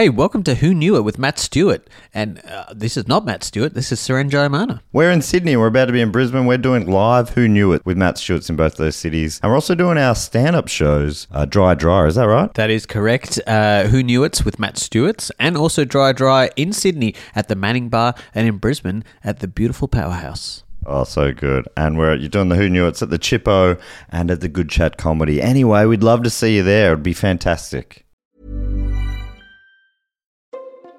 [0.00, 1.86] Hey, welcome to Who Knew It with Matt Stewart.
[2.14, 4.80] And uh, this is not Matt Stewart, this is Seren Jayamana.
[4.94, 5.58] We're in Sydney.
[5.58, 6.46] We're about to be in Brisbane.
[6.46, 9.38] We're doing live Who Knew It with Matt Stewart's in both those cities.
[9.42, 12.06] And we're also doing our stand up shows, uh, Dry Dry.
[12.06, 12.50] Is that right?
[12.54, 13.40] That is correct.
[13.46, 17.54] Uh, Who Knew It's with Matt Stewart and also Dry Dry in Sydney at the
[17.54, 20.64] Manning Bar and in Brisbane at the beautiful Powerhouse.
[20.86, 21.68] Oh, so good.
[21.76, 23.78] And we're you're doing the Who Knew It's at the Chippo
[24.08, 25.42] and at the Good Chat Comedy.
[25.42, 26.92] Anyway, we'd love to see you there.
[26.92, 28.06] It'd be fantastic.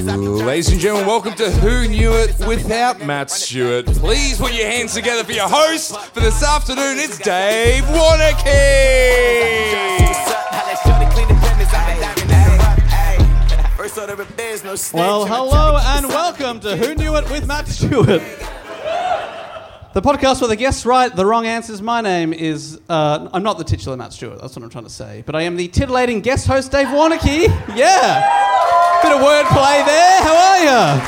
[0.00, 3.84] Ladies and gentlemen, welcome to Who Knew It without Matt Stewart.
[3.84, 6.98] Please put your hands together for your host for this afternoon.
[6.98, 8.46] It's Dave Warneke.
[14.94, 18.22] Well, hello and welcome to Who Knew It with Matt Stewart.
[19.92, 21.82] The podcast where the guests write the wrong answers.
[21.82, 24.90] My name is, uh, I'm not the titular Matt Stewart, that's what I'm trying to
[24.90, 27.48] say, but I am the titillating guest host, Dave Warneke.
[27.74, 29.00] Yeah.
[29.02, 30.22] Bit of wordplay there.
[30.22, 31.00] How are you?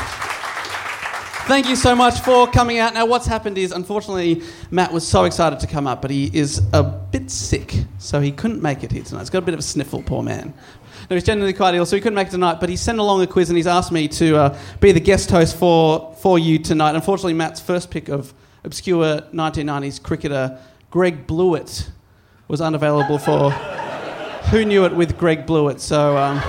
[1.47, 2.93] Thank you so much for coming out.
[2.93, 6.61] Now, what's happened is, unfortunately, Matt was so excited to come up, but he is
[6.73, 9.21] a bit sick, so he couldn't make it here tonight.
[9.21, 10.53] He's got a bit of a sniffle, poor man.
[11.09, 12.59] No, he's generally quite ill, so he couldn't make it tonight.
[12.59, 15.31] But he sent along a quiz and he's asked me to uh, be the guest
[15.31, 16.95] host for, for you tonight.
[16.95, 18.33] Unfortunately, Matt's first pick of
[18.63, 21.89] obscure 1990s cricketer Greg Blewett
[22.47, 23.51] was unavailable for
[24.51, 25.81] Who Knew It with Greg Blewett.
[25.81, 26.41] So um,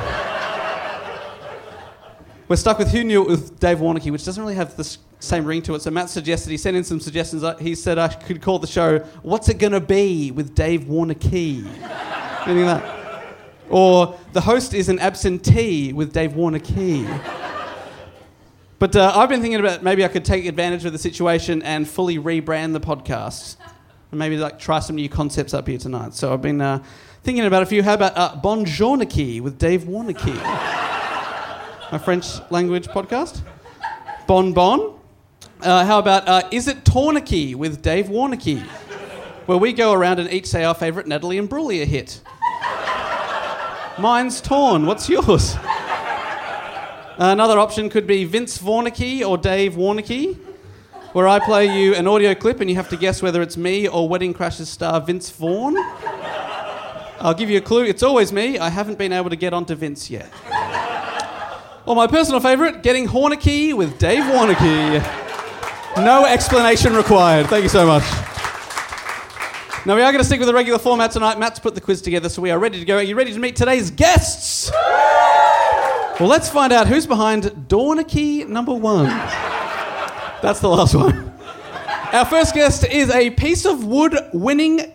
[2.48, 5.44] we're stuck with Who Knew It with Dave Warneke, which doesn't really have the same
[5.44, 5.82] ring to it.
[5.82, 7.42] So Matt suggested, he sent in some suggestions.
[7.42, 11.64] Uh, He said I could call the show What's It Gonna Be with Dave Warneke?
[12.46, 13.00] Anything that?
[13.70, 17.43] Or the host is an absentee with Dave Warneke.
[18.84, 21.88] But uh, I've been thinking about maybe I could take advantage of the situation and
[21.88, 23.56] fully rebrand the podcast,
[24.10, 26.12] and maybe like try some new concepts up here tonight.
[26.12, 26.84] So I've been uh,
[27.22, 27.82] thinking about a few.
[27.82, 30.34] How about uh, Bonjournicky with Dave Warneke,
[31.92, 33.40] my French language podcast.
[34.26, 35.00] Bon Bon.
[35.62, 38.60] Uh, how about uh, Is It Tornicky with Dave Warneke,
[39.46, 42.20] where we go around and each say our favourite Natalie Imbruglia hit.
[43.98, 44.84] Mine's torn.
[44.84, 45.56] What's yours?
[47.16, 50.34] Another option could be Vince Warnicky or Dave Warneke,
[51.12, 53.86] where I play you an audio clip and you have to guess whether it's me
[53.86, 55.76] or Wedding Crashers star Vince Vaughn.
[57.20, 57.84] I'll give you a clue.
[57.84, 58.58] It's always me.
[58.58, 60.28] I haven't been able to get onto Vince yet.
[61.86, 65.00] Or my personal favourite, Getting Hornicky with Dave Warneke.
[65.98, 67.46] No explanation required.
[67.46, 68.02] Thank you so much.
[69.86, 71.38] Now we are going to stick with the regular format tonight.
[71.38, 72.96] Matt's put the quiz together, so we are ready to go.
[72.96, 74.72] Are you ready to meet today's guests?
[76.20, 79.06] Well, let's find out who's behind Dornicky number one.
[79.06, 81.32] That's the last one.
[82.12, 84.92] Our first guest is a piece of wood winning.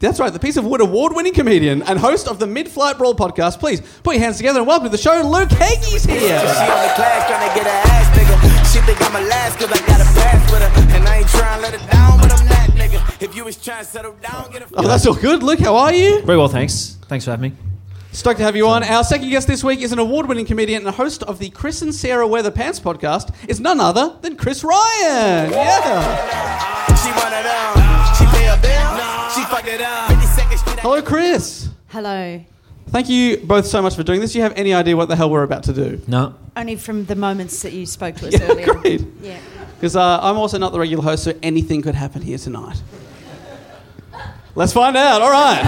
[0.00, 2.98] That's right, the piece of wood award winning comedian and host of the Mid Flight
[2.98, 3.58] Brawl podcast.
[3.58, 6.36] Please put your hands together and welcome to the show, Luke Heggie's She here.
[6.36, 8.68] on the class trying to get her ass bigger.
[8.68, 10.96] She think I'm a last cause I got a pass with her.
[10.96, 13.22] And I ain't trying to let her down, but I'm that nigga.
[13.22, 15.42] If you was trying to settle down, get a Oh, that's all good.
[15.42, 16.20] Luke, how are you?
[16.22, 16.98] Very well, thanks.
[17.08, 17.56] Thanks for having me.
[18.12, 18.82] Stoked to have you on.
[18.82, 21.80] Our second guest this week is an award winning comedian and host of the Chris
[21.82, 23.32] and Sarah Wear the Pants podcast.
[23.48, 25.50] Is none other than Chris Ryan.
[25.52, 26.86] Yeah.
[26.96, 28.14] She one of them.
[28.18, 29.30] She pay a bill.
[29.30, 30.08] She fuck it up.
[30.10, 31.68] 50 seconds, she Hello, Chris.
[31.88, 32.44] Hello.
[32.88, 34.32] Thank you both so much for doing this.
[34.32, 36.00] Do you have any idea what the hell we're about to do?
[36.08, 36.34] No.
[36.56, 38.66] Only from the moments that you spoke to us Yeah, earlier.
[38.74, 39.04] great.
[39.22, 39.38] Yeah.
[39.76, 42.82] Because uh, I'm also not the regular host, so anything could happen here tonight.
[44.60, 45.22] Let's find out.
[45.22, 45.62] All right.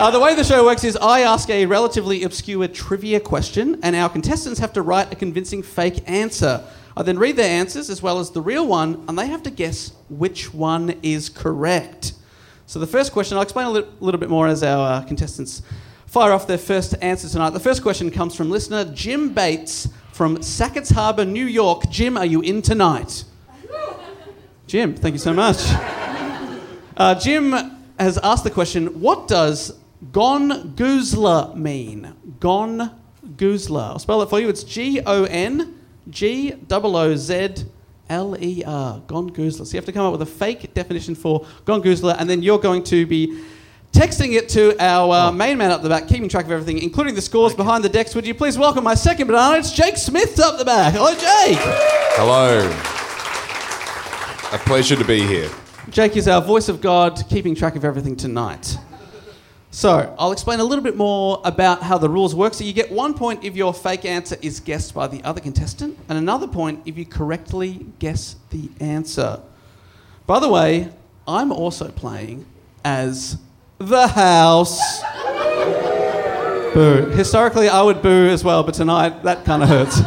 [0.00, 3.94] Uh, the way the show works is I ask a relatively obscure trivia question, and
[3.94, 6.60] our contestants have to write a convincing fake answer.
[6.96, 9.50] I then read their answers as well as the real one, and they have to
[9.52, 12.14] guess which one is correct.
[12.66, 15.62] So the first question, I'll explain a li- little bit more as our uh, contestants
[16.06, 17.50] fire off their first answer tonight.
[17.50, 21.88] The first question comes from listener Jim Bates from Sackets Harbor, New York.
[21.90, 23.22] Jim, are you in tonight?
[24.66, 25.58] Jim, thank you so much.
[26.96, 29.78] Uh, Jim has asked the question What does
[30.10, 32.14] Gongoozler mean?
[32.40, 32.98] Gon
[33.36, 33.82] Goozler.
[33.82, 34.48] I'll spell it for you.
[34.48, 35.78] It's G O N
[36.10, 37.54] G O O Z
[38.08, 39.00] L E R.
[39.06, 39.66] Gongoozler.
[39.66, 42.58] So you have to come up with a fake definition for Gongoozler, and then you're
[42.58, 43.42] going to be
[43.92, 47.14] texting it to our uh, main man up the back, keeping track of everything, including
[47.14, 48.14] the scores behind the decks.
[48.14, 49.58] Would you please welcome my second banana?
[49.58, 50.94] It's Jake Smith up the back.
[50.94, 51.58] Hello, Jake.
[52.16, 52.68] Hello.
[54.52, 55.50] A pleasure to be here.
[55.92, 58.78] Jake is our voice of God, keeping track of everything tonight.
[59.70, 62.54] So, I'll explain a little bit more about how the rules work.
[62.54, 65.98] So, you get one point if your fake answer is guessed by the other contestant,
[66.08, 69.40] and another point if you correctly guess the answer.
[70.26, 70.88] By the way,
[71.28, 72.46] I'm also playing
[72.82, 73.36] as
[73.76, 75.02] the house.
[76.72, 77.10] boo.
[77.10, 80.00] Historically, I would boo as well, but tonight, that kind of hurts.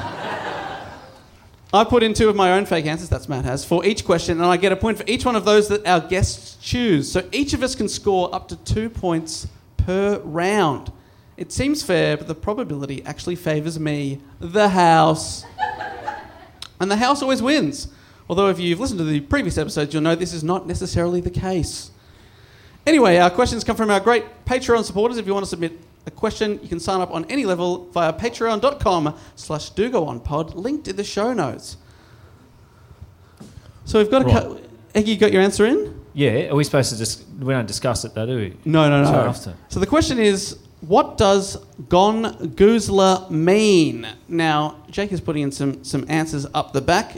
[1.73, 4.39] I put in two of my own fake answers, that's Matt has, for each question,
[4.39, 7.11] and I get a point for each one of those that our guests choose.
[7.11, 9.47] So each of us can score up to two points
[9.77, 10.91] per round.
[11.37, 15.43] It seems fair, but the probability actually favours me, the house.
[16.79, 17.89] and the house always wins.
[18.29, 21.29] Although, if you've listened to the previous episodes, you'll know this is not necessarily the
[21.29, 21.91] case.
[22.87, 25.17] Anyway, our questions come from our great Patreon supporters.
[25.17, 28.13] If you want to submit a question, you can sign up on any level via
[28.13, 31.77] patreon.com slash do go on pod, linked in the show notes.
[33.85, 34.25] So we've got a...
[34.25, 34.43] Right.
[34.43, 34.59] Cu-
[34.95, 35.99] Eggy, you got your answer in?
[36.13, 37.25] Yeah, are we supposed to just?
[37.39, 38.57] We don't discuss it though, do we?
[38.63, 39.11] No, no, no.
[39.11, 39.55] So after.
[39.67, 41.57] So the question is, what does
[41.89, 42.23] Gon
[42.55, 44.07] Goozler mean?
[44.29, 47.17] Now, Jake is putting in some, some answers up the back.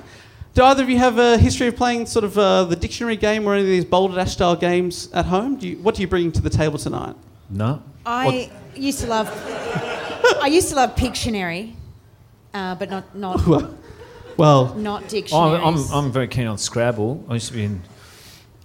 [0.56, 3.46] Do either of you have a history of playing sort of uh, the dictionary game
[3.46, 5.58] or any of these Balderdash style games at home?
[5.58, 7.16] Do you, what do you bring to the table tonight?
[7.50, 7.82] No.
[8.06, 9.30] I used to love.
[10.42, 11.74] I used to love Pictionary,
[12.54, 13.42] uh, but not not
[14.38, 15.92] Well, not I'm, dictionaries.
[15.92, 17.26] I'm, I'm very keen on Scrabble.
[17.28, 17.82] I used to be in.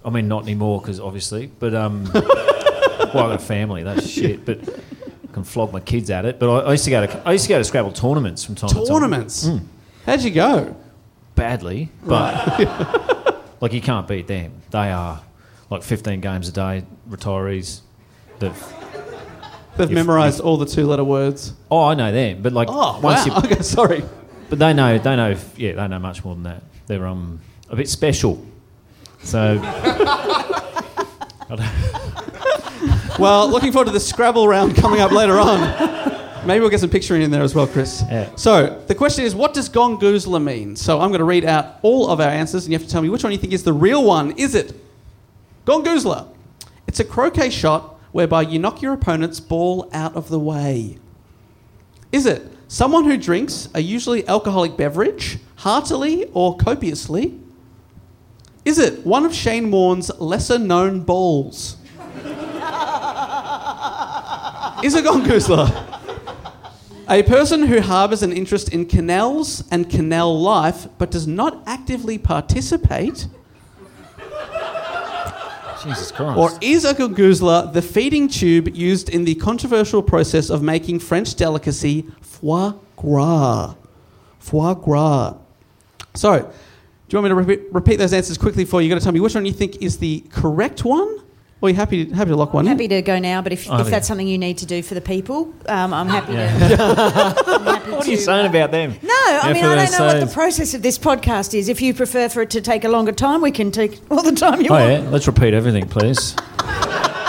[0.05, 3.83] I mean, not anymore because obviously, but um, well, I got a family.
[3.83, 4.45] That's shit.
[4.45, 6.39] But I can flog my kids at it.
[6.39, 8.55] But I, I used to go to I used to go to Scrabble tournaments from
[8.55, 8.85] time to time.
[8.85, 9.49] tournaments.
[10.05, 10.75] How'd you go?
[11.35, 14.61] badly, but like you can't beat them.
[14.71, 15.21] They are
[15.69, 17.81] like 15 games a day, retirees.
[18.39, 18.63] They've
[19.77, 21.53] If- memorised all the two letter words.
[21.71, 23.25] oh, I know them, but like Oh, once wow.
[23.25, 24.03] you, Okay, sorry.
[24.49, 26.63] but they know they know yeah they know much more than that.
[26.87, 27.39] They're um
[27.69, 28.43] a bit special.
[29.23, 29.59] So
[33.19, 35.59] Well, looking forward to the Scrabble round coming up later on.
[36.47, 38.03] Maybe we'll get some picturing in there as well, Chris.
[38.09, 38.29] Yeah.
[38.35, 40.75] So the question is, what does Gongoozler mean?
[40.75, 43.01] So I'm going to read out all of our answers, and you have to tell
[43.01, 44.31] me which one you think is the real one.
[44.31, 44.73] Is it
[45.65, 46.27] Gongoozler?
[46.87, 50.97] It's a croquet shot whereby you knock your opponent's ball out of the way.
[52.13, 57.37] Is it someone who drinks a usually alcoholic beverage heartily or copiously?
[58.63, 61.75] Is it one of Shane Warne's lesser known balls?
[64.83, 65.93] Is it a gongoozler
[67.09, 72.17] a person who harbours an interest in canals and canal life but does not actively
[72.17, 73.27] participate?
[75.83, 76.37] Jesus Christ.
[76.37, 81.35] Or is a gongoozler the feeding tube used in the controversial process of making French
[81.35, 83.75] delicacy foie gras?
[84.39, 85.35] Foie gras.
[86.15, 88.87] So, do you want me to repeat those answers quickly for you?
[88.87, 91.22] You've got to tell me which one you think is the correct one?
[91.63, 92.71] Or are you happy to, happy to lock one in?
[92.73, 94.95] happy to go now, but if, Oh, if that's something you need to do for
[94.95, 96.43] the people, um, I'm happy to.
[96.43, 98.95] I'm happy what are you to, saying uh, about them?
[99.01, 100.33] No, I Yeah, mean for I don't know what the save.
[100.33, 101.69] process of this podcast is.
[101.69, 104.33] If you prefer for it to take a longer time, we can take all the
[104.33, 104.91] time you Oh want.
[105.03, 106.33] yeah, let's repeat everything, please.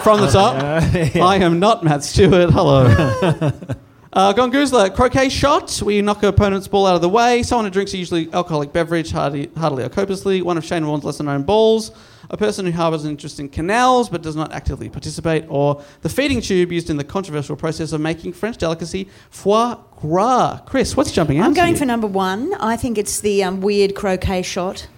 [0.03, 0.57] From the top,
[1.15, 2.51] I am not Matt Stewart.
[2.51, 2.87] Hello.
[4.13, 5.81] uh, Gongoozler, croquet shot.
[5.81, 7.45] We knock an opponent's ball out of the way.
[7.45, 10.43] Someone who drinks a usually alcoholic beverage, hearty, heartily or copiously.
[10.43, 11.93] One of Shane Warne's lesser known balls.
[12.35, 15.45] A person who harbours an interest in canals but does not actively participate.
[15.49, 20.59] Or the feeding tube used in the controversial process of making French delicacy foie gras.
[20.67, 21.47] Chris, what's jumping out?
[21.47, 21.79] I'm to going you?
[21.79, 22.53] for number one.
[22.55, 24.89] I think it's the um, weird croquet shot.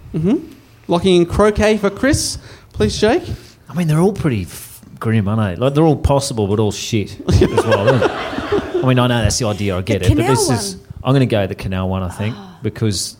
[0.87, 2.39] Locking in croquet for Chris.
[2.73, 3.21] Please, Jake.
[3.69, 5.61] I mean, they're all pretty f- grim, aren't they?
[5.63, 7.99] Like they're all possible, but all shit as well.
[8.83, 9.77] I mean, I know that's the idea.
[9.77, 10.73] I get The it, but canal this is.
[11.03, 12.01] I'm going to go the canal one.
[12.01, 13.15] I think because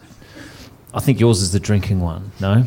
[0.91, 2.31] I think yours is the drinking one.
[2.41, 2.63] No.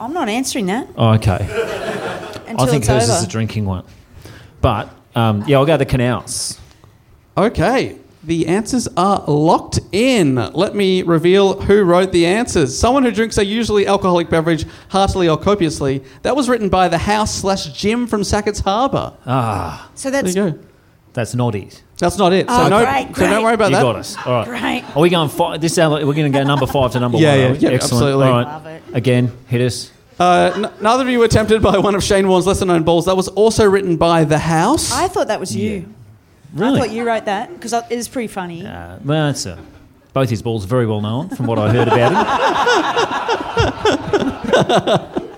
[0.00, 1.38] I'm not answering that Oh, okay.
[2.48, 3.18] until I think it's hers over.
[3.18, 3.84] is the drinking one.
[4.60, 6.58] But um, yeah, I'll go the canals.
[7.36, 10.34] Okay, the answers are locked in.
[10.34, 12.76] Let me reveal who wrote the answers.
[12.78, 16.02] Someone who drinks a usually alcoholic beverage heartily or copiously.
[16.22, 19.14] That was written by the house slash Jim from Sackets Harbor.
[19.26, 20.58] Ah, so There that's you go.
[21.12, 21.82] that's not it.
[22.00, 22.48] That's not it.
[22.48, 23.82] So, Oh, no, great, so don't worry about you that.
[23.82, 24.16] got us.
[24.26, 24.46] All right.
[24.48, 24.84] Great.
[24.96, 25.60] Are we going five?
[25.60, 27.38] This hour, we're going to go number five to number Yeah, one.
[27.38, 27.58] yeah, are we?
[27.58, 27.82] yeah, Excellent.
[27.82, 28.26] absolutely.
[28.26, 28.46] All right.
[28.46, 28.82] Love it.
[28.94, 29.90] Again, hit us.
[30.18, 33.06] Uh, n- neither of you were tempted by one of Shane Warne's lesser known balls.
[33.06, 34.92] That was also written by the house.
[34.92, 35.86] I thought that was you.
[36.52, 36.80] Really?
[36.80, 38.66] I thought you wrote that because it is pretty funny.
[38.66, 39.58] Uh, well, that's a,
[40.12, 42.16] Both his balls very well known from what I heard about him.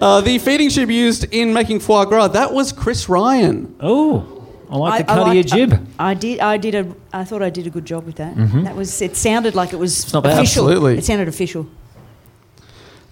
[0.00, 3.74] Uh, the feeding tube used in making foie gras, that was Chris Ryan.
[3.80, 4.39] Oh,
[4.70, 5.88] I like the cut of your jib.
[5.98, 6.38] I, I did.
[6.40, 6.94] I did a.
[7.12, 8.36] I thought I did a good job with that.
[8.36, 9.02] That was.
[9.02, 10.38] It sounded like it was not bad.
[10.38, 10.66] official.
[10.68, 10.98] Absolutely.
[10.98, 11.66] It sounded official.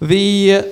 [0.01, 0.63] The uh,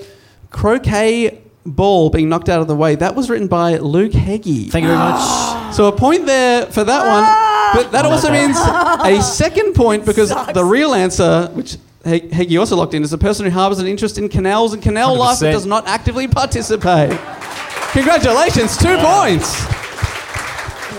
[0.52, 4.70] croquet ball being knocked out of the way, that was written by Luke Heggie.
[4.70, 5.54] Thank you very much.
[5.74, 7.84] So a point there for that one.
[7.84, 11.76] But that also means a second point because the real answer, which
[12.06, 14.82] He- Heggie also locked in, is a person who harbours an interest in canals and
[14.82, 15.52] canal life but 100%.
[15.52, 17.10] does not actively participate.
[17.92, 19.62] Congratulations, two points.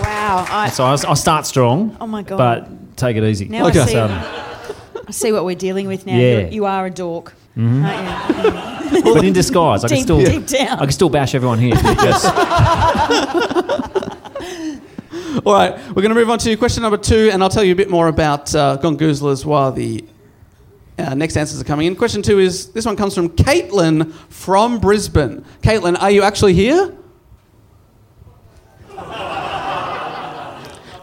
[0.09, 0.45] Wow.
[0.49, 1.95] I, So I'll, I'll start strong.
[2.01, 2.37] Oh my God.
[2.37, 3.45] But take it easy.
[3.47, 3.79] now Okay.
[3.81, 4.11] I, see, Um,
[5.07, 6.17] I see what we're dealing with now.
[6.17, 6.39] Yeah.
[6.39, 7.33] You're, you are a dork.
[7.57, 8.43] aren't
[8.93, 9.03] you?
[9.13, 10.79] but in disguise, I can Deep- still deep down.
[10.79, 11.75] I can still bash everyone here.
[11.83, 12.25] Yes.
[15.45, 17.71] All right, we're going to move on to question number two, and I'll tell you
[17.71, 20.03] a bit more about uh, Gongoozlers while the
[20.97, 21.95] uh, next answers are coming in.
[21.95, 25.45] Question two is this one comes from Caitlin from Brisbane.
[25.61, 26.93] Caitlin, are you actually here?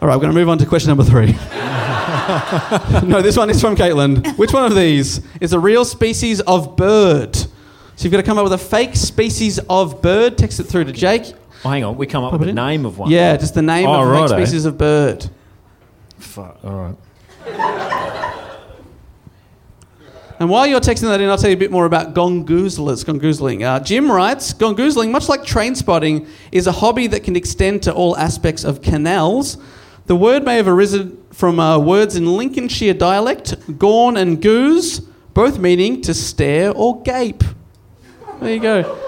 [0.06, 1.32] All right, we're going to move on to question number three.
[3.08, 4.38] no, this one is from Caitlin.
[4.38, 7.34] Which one of these is a real species of bird?
[7.34, 7.48] So
[7.98, 10.38] you've got to come up with a fake species of bird.
[10.38, 11.34] Text it through to Jake.
[11.64, 13.10] Oh, hang on, we come up with the name of one.
[13.10, 15.28] Yeah, just the name Oh, of a fake species of bird.
[16.18, 16.56] Fuck.
[16.62, 16.96] All right.
[20.38, 23.64] And while you're texting that in, I'll tell you a bit more about gongoozlers, gongoozling.
[23.66, 27.92] Uh, Jim writes, gongoozling, much like train spotting, is a hobby that can extend to
[27.92, 29.58] all aspects of canals.
[30.06, 35.00] The word may have arisen from uh, words in Lincolnshire dialect, gorn and goose,
[35.34, 37.42] both meaning to stare or gape.
[38.40, 39.02] There you go.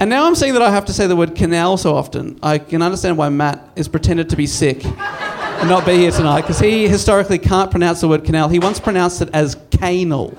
[0.00, 2.40] And now I'm saying that I have to say the word canal so often.
[2.42, 6.40] I can understand why Matt is pretended to be sick and not be here tonight
[6.40, 8.48] because he historically can't pronounce the word canal.
[8.48, 10.36] He once pronounced it as canal.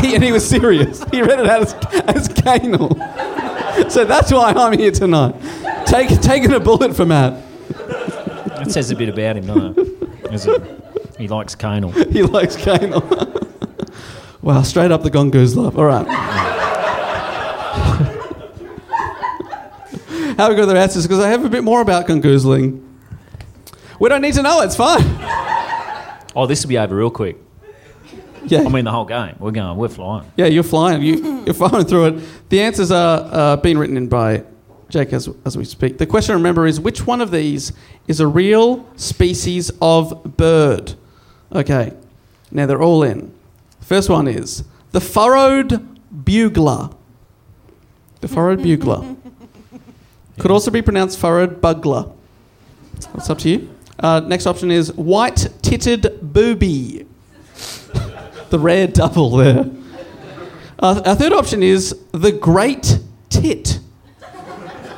[0.00, 1.04] He, and he was serious.
[1.04, 1.74] He read it out as,
[2.08, 2.88] as canal.
[3.88, 5.36] So that's why I'm here tonight.
[5.86, 7.51] Take, taking a bullet for Matt.
[8.72, 9.88] Says a bit about him, doesn't it?
[10.32, 10.62] Is it?
[11.18, 11.90] He likes canal.
[11.90, 13.02] He likes canal.
[14.42, 15.78] wow, straight up the gongoose love.
[15.78, 16.06] All right.
[20.38, 21.06] How we got their answers?
[21.06, 22.82] Because I have a bit more about gongoozling.
[24.00, 24.62] We don't need to know.
[24.62, 25.02] It's fine.
[26.34, 27.36] Oh, this will be over real quick.
[28.46, 28.62] Yeah.
[28.62, 29.36] I mean, the whole game.
[29.38, 29.76] We're going.
[29.76, 30.32] We're flying.
[30.36, 31.02] Yeah, you're flying.
[31.02, 32.48] You, you're flying through it.
[32.48, 34.44] The answers are uh, being written in by
[34.92, 35.98] Jake as, as we speak.
[35.98, 37.72] The question, remember, is which one of these
[38.06, 40.94] is a real species of bird?
[41.52, 41.92] Okay,
[42.50, 43.34] now they're all in.
[43.80, 46.90] First one is the furrowed bugler.
[48.20, 49.16] The furrowed bugler.
[50.38, 52.10] Could also be pronounced furrowed bugler.
[53.14, 53.74] That's up to you.
[53.98, 57.06] Uh, next option is white titted booby
[58.52, 59.64] the rare double there.
[60.78, 62.98] Uh, our third option is the great
[63.30, 63.71] tit.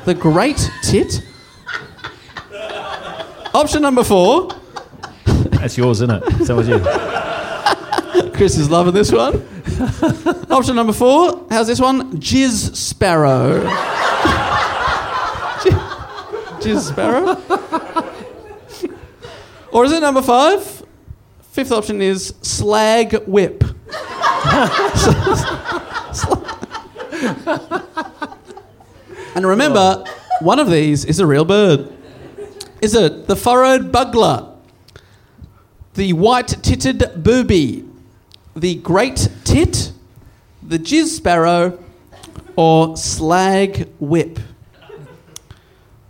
[0.05, 1.23] The great tit.
[3.55, 4.49] Option number four.
[5.25, 6.45] That's yours, isn't it?
[6.45, 6.79] So was you.
[8.33, 9.43] Chris is loving this one.
[10.51, 11.47] Option number four.
[11.49, 12.17] How's this one?
[12.19, 13.61] Jizz sparrow.
[16.61, 17.41] Jizz sparrow.
[19.71, 20.83] Or is it number five?
[21.51, 23.63] Fifth option is slag whip.
[29.35, 30.03] and remember,
[30.41, 31.91] one of these is a real bird.
[32.81, 34.51] Is it the furrowed bugler,
[35.93, 37.85] the white titted booby,
[38.55, 39.91] the great tit,
[40.61, 41.79] the jizz sparrow,
[42.55, 44.39] or slag whip?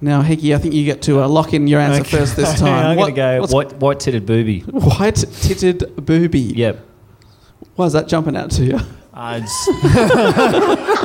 [0.01, 2.17] Now, Heggie, I think you get to uh, lock in your answer Okay.
[2.17, 2.85] first this time.
[2.85, 4.59] I'm What- going to go what's- white, white-titted booby.
[4.61, 6.41] White titted booby.
[6.41, 6.79] Yep.
[7.75, 8.79] Why is that jumping out to you?
[9.13, 9.67] Uh, it's-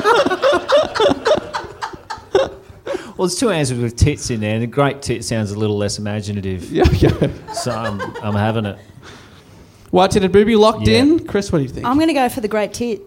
[3.21, 5.77] well, there's two answers with tits in there, and a great tit sounds a little
[5.77, 6.71] less imaginative.
[6.71, 7.53] Yeah, yeah.
[7.53, 8.79] So I'm, I'm having it.
[9.91, 10.97] White titted booby locked Yeah.
[11.01, 11.27] in.
[11.27, 11.85] Chris, what do you think?
[11.85, 12.99] I'm going to go for the great tit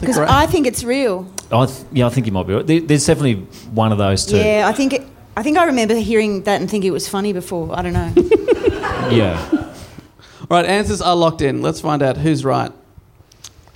[0.00, 1.32] because great- I think it's real.
[1.52, 2.66] I th- yeah, I think you might be right.
[2.66, 3.36] There, there's definitely
[3.72, 4.36] one of those two.
[4.36, 5.06] Yeah, I think it,
[5.36, 7.70] I think I remember hearing that and thinking it was funny before.
[7.78, 8.12] I don't know.
[9.10, 9.48] Yeah.
[9.52, 11.62] All right, answers are locked in.
[11.62, 12.70] Let's find out who's right.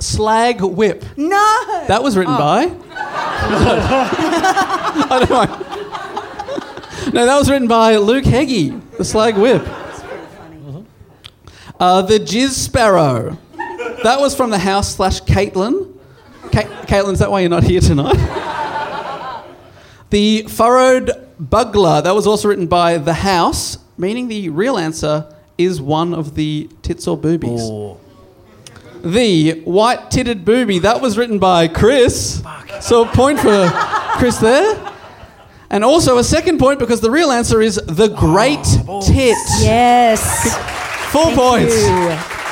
[0.00, 1.04] Slag whip.
[1.16, 1.84] no.
[1.88, 2.38] That was written Oh.
[2.38, 2.66] by.
[5.06, 7.10] I don't know.
[7.12, 9.62] No, that was written by Luke Heggie, the slag whip.
[11.78, 13.38] Uh, the Jizz Sparrow.
[14.02, 15.92] That was from the house slash Caitlin.
[16.52, 18.16] Ca- Caitlin, is that why you're not here tonight?
[20.10, 22.00] the Furrowed Bugler.
[22.02, 25.26] That was also written by The House, meaning the real answer
[25.58, 27.60] is one of the tits or boobies?
[29.04, 30.78] The white titted booby.
[30.80, 32.42] That was written by Chris.
[32.80, 33.70] So a point for
[34.16, 34.92] Chris there.
[35.70, 38.64] And also a second point because the real answer is the oh, great
[39.04, 39.36] tit.
[39.60, 40.54] Yes.
[41.10, 41.86] Four Thank points.
[41.86, 42.43] you.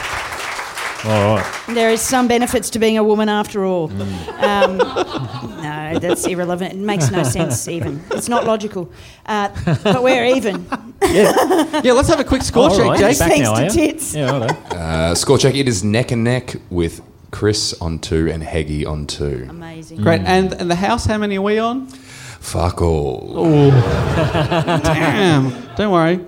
[1.05, 1.65] All right.
[1.69, 3.89] There is some benefits to being a woman after all.
[3.89, 4.43] Mm.
[4.43, 6.75] Um, no, that's irrelevant.
[6.75, 8.03] It makes no sense even.
[8.13, 8.91] It's not logical.
[9.27, 9.49] Uh,
[9.83, 10.67] but we're even.
[11.03, 12.99] Yeah, yeah, let's have a quick score All check, right.
[12.99, 13.19] Jake.
[13.19, 14.15] Back Thanks now, to tits.
[14.15, 14.55] Yeah, righto.
[14.77, 15.55] Uh, score check.
[15.55, 19.47] It is neck and neck with Chris on two and Heggie on two.
[19.49, 20.03] Amazing.
[20.03, 20.21] Great.
[20.21, 21.87] And and the house, how many are we on?
[21.87, 23.33] Fuck all.
[23.37, 23.71] Oh.
[24.85, 25.75] Damn.
[25.77, 26.25] Don't worry.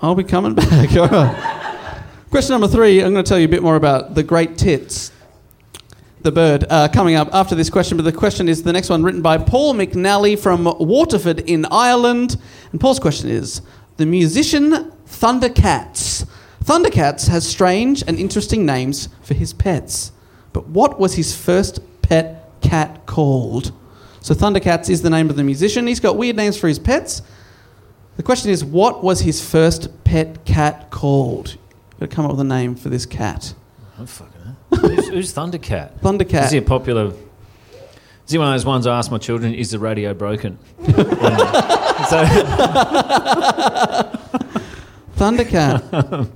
[0.00, 0.96] I'll be coming back.
[0.96, 1.64] All right.
[2.30, 3.02] Question number three.
[3.02, 5.12] I'm going to tell you a bit more about the great tits,
[6.20, 7.96] the bird, uh, coming up after this question.
[7.96, 12.36] But the question is the next one, written by Paul McNally from Waterford in Ireland.
[12.70, 13.62] And Paul's question is
[13.96, 16.28] the musician Thundercats.
[16.62, 20.12] Thundercats has strange and interesting names for his pets.
[20.52, 23.72] But what was his first pet cat called?
[24.20, 25.86] So Thundercats is the name of the musician.
[25.86, 27.22] He's got weird names for his pets.
[28.18, 31.56] The question is, what was his first pet cat called?
[32.00, 33.54] Got to come up with a name for this cat.
[33.98, 34.56] I'm fucking hell.
[34.80, 35.98] who's, who's Thundercat?
[36.00, 36.44] Thundercat.
[36.46, 37.06] Is he a popular?
[38.26, 39.54] Is he one of those ones I ask my children?
[39.54, 40.58] Is the radio broken?
[40.86, 40.92] so,
[45.16, 46.28] Thundercat.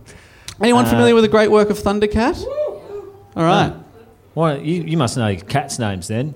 [0.61, 2.43] Anyone uh, familiar with the great work of Thundercat?
[3.37, 3.73] All right.
[4.35, 6.35] why you, you must know cats' names then.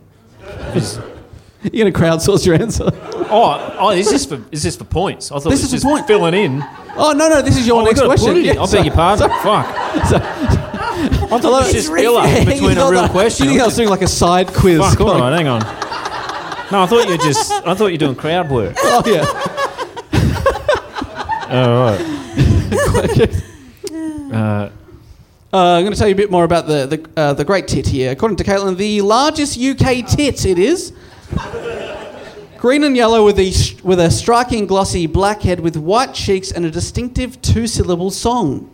[1.72, 2.84] You're going to crowdsource your answer.
[3.30, 5.32] oh, oh, is this for is this for points?
[5.32, 6.06] I thought This it was is just point.
[6.06, 6.64] filling in.
[6.98, 8.28] Oh, no, no, this is your Oh, we next gotta question.
[8.32, 8.44] put it.
[8.54, 9.28] Yeah, I beg your pardon.
[9.28, 9.66] Fuck.
[11.32, 13.08] I thought was just filler between a real on.
[13.10, 13.46] question.
[13.46, 14.78] You think I was doing like a side quiz?
[14.78, 15.60] Fuck, all right, hang on.
[16.72, 17.52] No, I thought you were just.
[17.52, 18.76] I thought you were doing crowd work.
[18.82, 19.24] Oh, yeah.
[21.50, 22.00] All right.
[24.32, 24.68] Uh,
[25.52, 27.68] Uh, I'm going to tell you a bit more about the the, uh, the great
[27.68, 28.10] tit here.
[28.10, 30.92] According to Caitlin, the largest UK tit it is.
[32.66, 33.52] Green and yellow with a,
[33.84, 38.68] with a striking glossy black head with white cheeks and a distinctive two syllable song.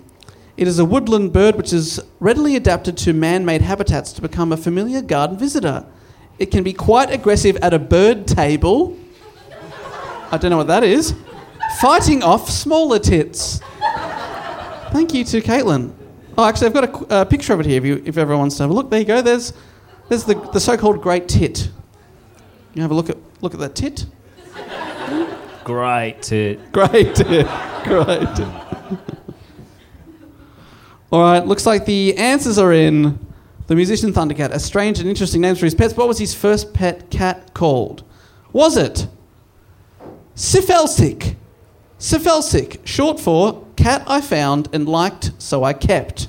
[0.57, 4.51] It is a woodland bird which is readily adapted to man made habitats to become
[4.51, 5.85] a familiar garden visitor.
[6.39, 8.97] It can be quite aggressive at a bird table.
[10.31, 11.15] I don't know what that is.
[11.79, 13.61] Fighting off smaller tits.
[14.91, 15.93] Thank you to Caitlin.
[16.39, 18.57] Oh, actually, I've got a uh, picture of it here if, you, if everyone wants
[18.57, 18.89] to have a look.
[18.89, 19.21] There you go.
[19.21, 19.53] There's,
[20.09, 21.69] there's the, the so-called great tit.
[22.73, 24.07] You have a look at look at that tit.
[25.65, 26.23] great.
[26.23, 26.73] tit.
[26.73, 27.47] Great tit.
[27.85, 28.49] Great tit.
[31.11, 31.47] All right.
[31.47, 33.19] Looks like the answers are in.
[33.69, 35.97] The musician Thundercat, a strange and interesting names for his pets.
[35.97, 38.03] What was his first pet cat called?
[38.53, 39.07] Was it
[40.35, 41.37] Cifalsik?
[41.99, 46.29] Cifalsik, short for cat I found and liked, so I kept.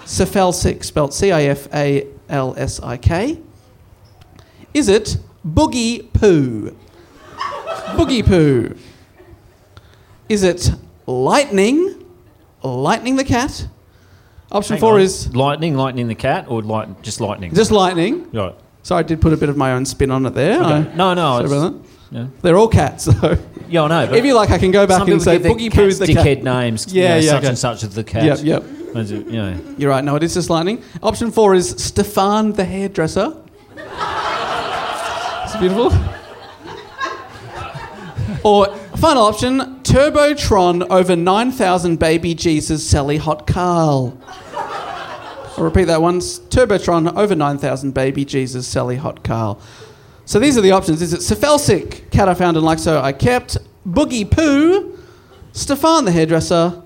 [0.00, 3.40] Cifalsik, spelled C I F A L S I K.
[4.74, 6.74] Is it Boogie Poo?
[7.96, 8.74] Boogie Poo.
[10.28, 10.70] Is it
[11.06, 12.02] Lightning?
[12.62, 13.68] Lightning the cat?
[14.50, 15.00] Option hang four on.
[15.00, 17.52] is lightning, lightning the cat, or light, just lightning.
[17.54, 18.30] just Lightning.
[18.32, 18.54] right.
[18.82, 20.62] Sorry, I did put a bit of my own spin on it there.
[20.62, 21.90] I- No, no, sorry it's- about that.
[22.10, 22.26] Yeah.
[22.42, 23.36] They're all cats, though.
[23.68, 24.06] Yeah, I know.
[24.06, 25.64] But if you like, I can go back some and people say give their Boogie
[25.72, 26.44] cats Poo's the dickhead cat.
[26.44, 26.92] names.
[26.92, 27.48] Yeah, you know, yeah, Such okay.
[27.48, 28.24] and such of the cat.
[28.24, 28.64] Yep, yep.
[28.94, 29.60] It- you know.
[29.76, 30.04] You're right.
[30.04, 30.82] No, it is just lightning.
[31.02, 33.34] Option four is Stefan the hairdresser.
[35.54, 35.92] It's beautiful.
[38.42, 44.18] Or final option, Turbotron over 9,000 baby Jesus Sally Hot Carl.
[44.52, 46.40] I'll repeat that once.
[46.40, 49.60] Turbotron over 9,000 baby Jesus Sally Hot Carl.
[50.26, 51.00] So these are the options.
[51.00, 53.56] Is it Cifalsik, cat I found and like so I kept,
[53.88, 54.98] Boogie Poo,
[55.52, 56.82] Stefan the hairdresser,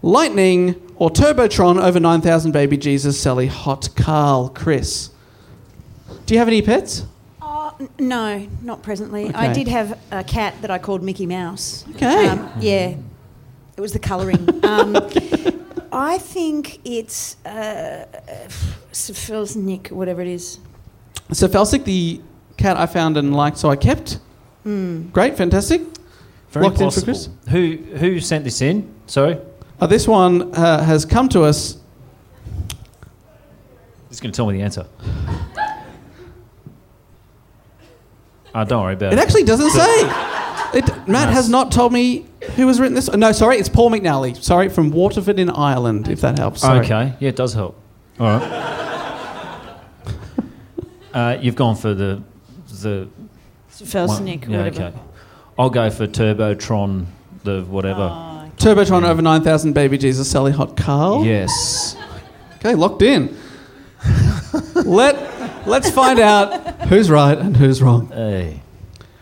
[0.00, 5.10] Lightning, or Turbotron over 9,000 baby Jesus Sally Hot Carl Chris?
[6.24, 7.04] Do you have any pets?
[7.98, 9.32] No, not presently.
[9.34, 11.84] I did have a cat that I called Mickey Mouse.
[11.96, 12.28] Okay.
[12.28, 12.94] Um, yeah,
[13.76, 14.48] it was the colouring.
[14.64, 14.96] Um,
[15.94, 18.06] I think it's uh,
[19.56, 20.58] Nick, whatever it is.
[21.32, 22.20] So Felsik, the
[22.56, 24.18] cat I found and liked, so I kept.
[24.64, 25.82] Great, fantastic.
[26.50, 27.04] Very Locked in for possible.
[27.04, 27.28] Chris?
[27.50, 28.88] Who who sent this in?
[29.06, 29.38] Sorry,
[29.80, 31.76] Uh, this one uh, has come to us.
[34.08, 34.86] he's going to tell me the answer.
[38.54, 39.22] Oh, don't worry about It it.
[39.22, 40.00] actually doesn't say.
[40.74, 41.34] It, Matt Nice.
[41.34, 43.10] has not told me who has written this.
[43.12, 44.40] No, sorry, it's Paul McNally.
[44.42, 46.60] Sorry, from Waterford in Ireland, if that helps.
[46.62, 46.80] Sorry.
[46.80, 47.78] Okay, yeah, it does help.
[48.18, 48.42] All right.
[51.14, 52.22] uh, you've gone for the
[52.82, 53.28] the one-
[53.70, 54.84] Felsnick, yeah, whatever.
[54.86, 54.98] okay.
[55.58, 57.06] I'll go for Turbotron,
[57.44, 58.08] the whatever.
[58.12, 58.50] Oh, okay.
[58.74, 61.24] Turbotron over 9,000 Baby Jesus Sally Hot Carl.
[61.24, 61.96] Yes.
[62.56, 63.36] Okay, locked in.
[64.74, 65.31] Let,
[65.66, 68.08] let's find out who's right and who's wrong.
[68.08, 68.62] Hey.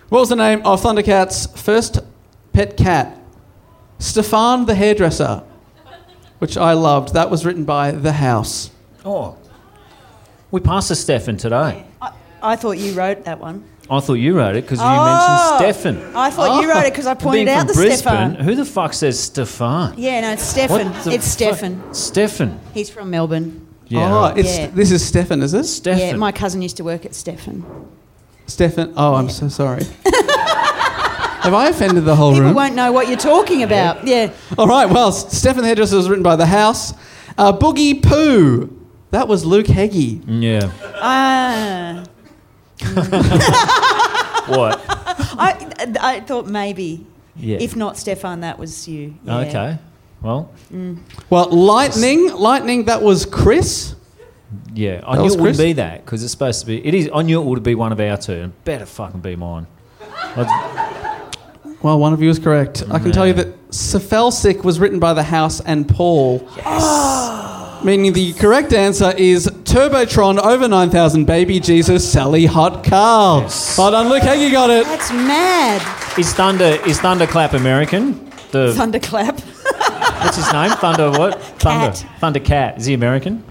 [0.09, 2.01] What was the name of Thundercat's first
[2.53, 3.17] pet cat?
[3.99, 5.43] Stefan the hairdresser,
[6.39, 7.15] which I loved.
[7.15, 8.71] That was written by The House.
[9.05, 9.37] Oh.
[10.51, 11.85] We passed to Stefan today.
[12.03, 13.65] I, I thought you wrote that one.
[13.89, 15.59] I thought you wrote it because you Oh.
[15.59, 16.17] mentioned Stefan.
[16.17, 18.35] I thought you wrote it because I pointed Being out from the Brisbane, Stefan.
[18.37, 19.95] who the fuck says Stefan?
[19.97, 20.93] Yeah, no, it's Stefan.
[20.93, 21.33] What the It's fuck?
[21.57, 21.95] Stefan.
[21.95, 22.61] Stefan.
[22.73, 23.67] He's from Melbourne.
[23.91, 24.07] Yeah.
[24.17, 24.39] oh, right.
[24.39, 24.67] it's, Yeah.
[24.69, 25.65] this is Stefan, is it?
[25.65, 25.99] Stefan.
[26.01, 27.65] Yeah, my cousin used to work at Stefan.
[28.47, 28.93] Stefan.
[28.97, 29.85] Oh, I'm so sorry.
[31.43, 32.55] Have I offended the whole People room?
[32.55, 34.07] won't know what you're talking about.
[34.07, 34.33] Yeah.
[34.59, 36.93] All right, well, S- Stefan the Hairdresser was written by The House.
[37.37, 38.71] Uh, Boogie Poo.
[39.11, 40.21] That was Luke Heggie.
[40.27, 40.71] yeah.
[40.97, 42.05] Ah.
[44.47, 44.81] What?
[44.89, 47.59] I, I thought maybe, Yeah.
[47.61, 49.15] if not Stefan, that was you.
[49.25, 49.39] Yeah.
[49.39, 49.79] Okay.
[50.23, 50.51] Well,
[51.31, 52.33] Well, Lightning.
[52.35, 53.95] Lightning, that was Chris.
[54.75, 55.01] yeah.
[55.07, 56.87] I That knew was it wouldn't be that because it's supposed to be.
[56.87, 57.09] It is.
[57.15, 59.67] I knew it would be one of our two, and better fucking be mine.
[61.83, 62.85] Well, one of you is correct.
[62.91, 66.47] I can tell you that Cifalsik was written by The House and Paul.
[66.57, 67.83] Yes.
[67.85, 73.49] Meaning the correct answer is Turbotron over 9,000 Baby Jesus Sally Hot Carl.
[73.79, 74.85] Well done, Luke Heggie got it.
[74.85, 75.81] That's mad.
[76.19, 78.31] is Thunder is Thunderclap American?
[78.51, 79.41] The Thunderclap.
[80.23, 80.71] What's his name?
[80.73, 81.41] Thunder what?
[81.59, 81.93] Thunder.
[82.19, 82.79] Thunder Cat.
[82.79, 83.43] Is he American?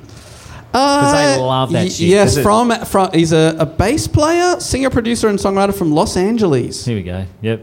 [0.71, 4.59] Because they love that shit, Yes, 'cause it- from, from he's a, a bass player,
[4.59, 6.85] singer, producer, and songwriter from Los Angeles.
[6.85, 7.25] Here we go.
[7.41, 7.61] Yep.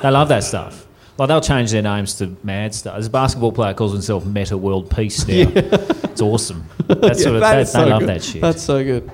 [0.00, 0.86] They love that stuff.
[1.18, 2.94] Like they'll change their names to Mad Star.
[2.94, 5.50] There's a basketball player calls himself Metta World Peace now.
[5.54, 6.68] It's awesome.
[6.86, 8.08] That's Yeah, sort of, that that, is they so love good.
[8.08, 8.40] that shit.
[8.42, 9.10] That's so good.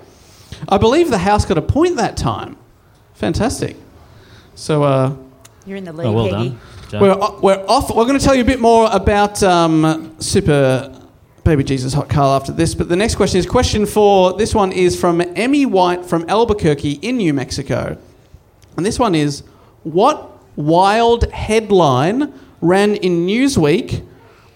[0.68, 2.56] I believe the house got a point that time.
[3.14, 3.76] Fantastic.
[4.54, 5.14] So uh,
[5.64, 6.48] You're in the lead, oh, well Heggie.
[6.50, 6.60] done.
[6.90, 7.00] Joe.
[7.00, 7.94] we're, we're off.
[7.94, 10.92] We're going to tell you a bit more about um, Super
[11.44, 12.74] Baby Jesus Hot Carl after this.
[12.74, 14.36] But the next question is question four.
[14.36, 17.96] This one is from Emmy White from Albuquerque in New Mexico.
[18.76, 19.44] And this one is
[19.84, 24.04] What wild headline ran in Newsweek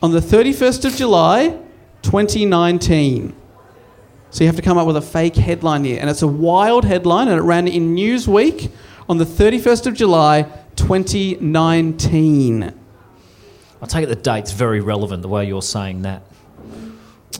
[0.02, 1.56] on the 31st of July
[2.02, 3.32] 2019?
[4.30, 6.00] So you have to come up with a fake headline here.
[6.00, 8.72] And it's a wild headline, and it ran in Newsweek
[9.08, 12.72] on the 31st of July 2019.
[13.82, 16.22] I take it the date's very relevant the way you're saying that.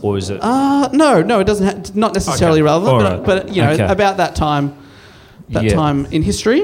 [0.03, 0.41] Or is it?
[0.43, 1.67] Uh, no, no, it doesn't.
[1.67, 2.65] Ha- not necessarily Okay.
[2.65, 3.87] relevant, All but, but you know, Okay.
[3.87, 4.75] about that time,
[5.51, 5.75] that Yeah.
[5.75, 6.63] time in history.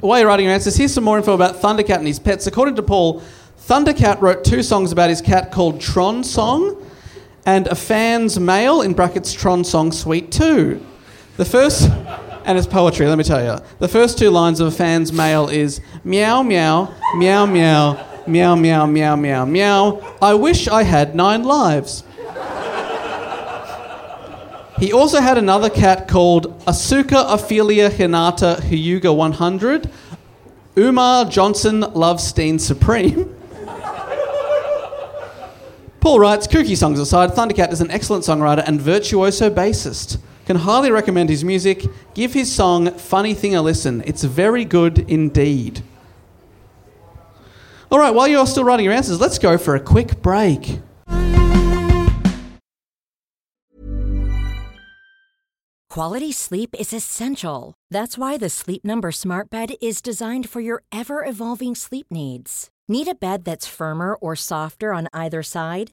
[0.00, 2.46] While you're writing your answers, here's some more info about Thundercat and his pets.
[2.46, 3.20] According to Paul,
[3.68, 6.76] Thundercat wrote two songs about his cat called Tron Song
[7.44, 10.80] and a fan's mail in brackets Tron Song Suite 2.
[11.36, 11.90] The first,
[12.44, 13.64] and it's poetry, let me tell you.
[13.78, 18.86] The first two lines of a fan's mail is meow, meow, meow, meow, meow, meow,
[18.86, 20.16] meow, meow, meow.
[20.22, 22.04] I wish I had nine lives.
[24.78, 29.90] He also had another cat called Asuka Ophelia Hinata Hyuga 100,
[30.78, 33.36] Umar Johnson Lovestein Supreme.
[36.00, 40.16] Paul writes, kooky songs aside, Thundercat is an excellent songwriter and virtuoso bassist.
[40.50, 41.84] Can highly recommend his music.
[42.12, 44.02] Give his song Funny Thing a listen.
[44.04, 45.80] It's very good indeed.
[47.88, 50.80] All right, while you're still writing your answers, let's go for a quick break.
[55.88, 57.74] Quality sleep is essential.
[57.88, 62.70] That's why the Sleep Number Smart Bed is designed for your ever evolving sleep needs.
[62.88, 65.92] Need a bed that's firmer or softer on either side?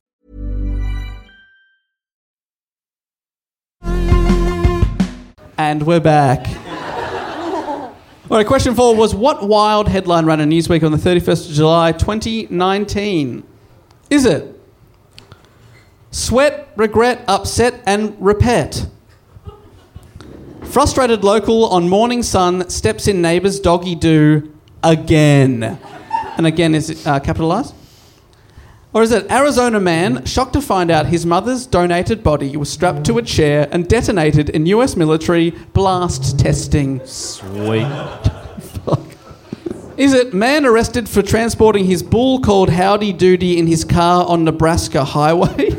[5.57, 6.47] And we're back.
[8.29, 11.55] All right, question four was what wild headline ran in Newsweek on the 31st of
[11.55, 13.43] July 2019?
[14.09, 14.59] Is it
[16.11, 18.89] sweat, regret, upset, and repet?
[20.63, 25.77] Frustrated local on Morning Sun steps in neighbour's doggy do again.
[26.37, 27.75] And again is uh, capitalised?
[28.93, 33.05] Or is it Arizona man shocked to find out his mother's donated body was strapped
[33.05, 36.99] to a chair and detonated in US military blast testing?
[37.05, 37.87] Sweet.
[39.97, 44.43] Is it man arrested for transporting his bull called Howdy Doody in his car on
[44.43, 45.69] Nebraska highway?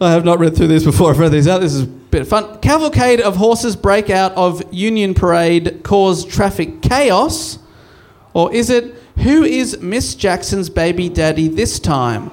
[0.00, 1.10] I have not read through these before.
[1.10, 1.60] I've read these out.
[1.60, 2.58] This is a bit of fun.
[2.60, 7.58] Cavalcade of horses break out of Union Parade cause traffic chaos?
[8.32, 12.30] Or is it who is Miss Jackson's baby daddy this time?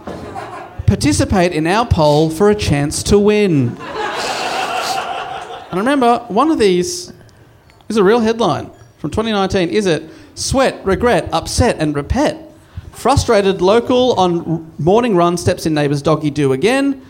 [0.85, 3.75] Participate in our poll for a chance to win.
[5.71, 7.11] And remember, one of these
[7.89, 9.69] is a real headline from 2019.
[9.69, 10.03] Is it
[10.35, 12.51] sweat, regret, upset, and repet?
[12.91, 17.01] Frustrated local on morning run steps in neighbour's doggy do again.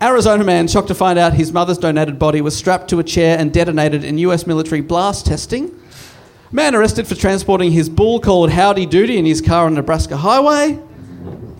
[0.00, 3.38] Arizona man shocked to find out his mother's donated body was strapped to a chair
[3.38, 5.74] and detonated in US military blast testing.
[6.52, 10.78] Man arrested for transporting his bull called Howdy Doody in his car on Nebraska highway.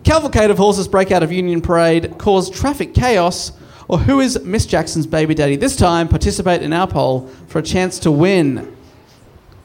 [0.04, 3.52] Cavalcade of horses break out of Union Parade, cause traffic chaos.
[3.88, 5.56] Or who is Miss Jackson's baby daddy?
[5.56, 8.76] This time, participate in our poll for a chance to win.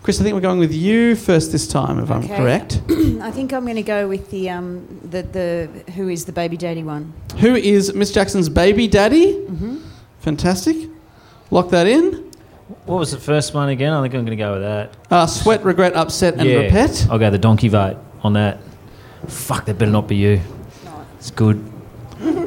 [0.03, 2.81] Chris, I think we're going with you first this time, if I'm correct.
[2.89, 6.57] I think I'm going to go with the um, the the who is the baby
[6.57, 7.13] daddy one.
[7.39, 9.34] Who is Miss Jackson's baby daddy?
[9.36, 9.77] Mm-hmm.
[10.19, 10.89] Fantastic.
[11.51, 12.31] Lock that in.
[12.86, 13.93] What was the first one again?
[13.93, 14.95] I think I'm going to go with that.
[15.10, 17.10] Uh, sweat, regret, upset, and yeah, repet.
[17.10, 18.60] I'll go the donkey vote on that.
[19.27, 20.41] Fuck, that better not be you.
[21.17, 21.63] It's good.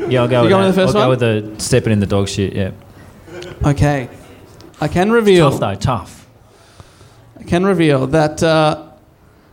[0.09, 0.59] Yeah, I'll go with that.
[0.59, 1.19] with the first I'll one?
[1.19, 2.53] go with the stepping in the dog shit.
[2.55, 2.73] Yeah,
[3.65, 4.09] Okay.
[4.81, 5.51] I can reveal.
[5.51, 6.27] tough though, tough.
[7.39, 8.89] I can reveal that uh,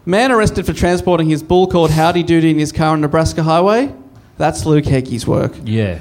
[0.06, 3.94] man arrested for transporting his bull called Howdy Doody in his car on Nebraska highway.
[4.38, 5.54] That's Luke Heggie's work.
[5.64, 6.00] Yeah,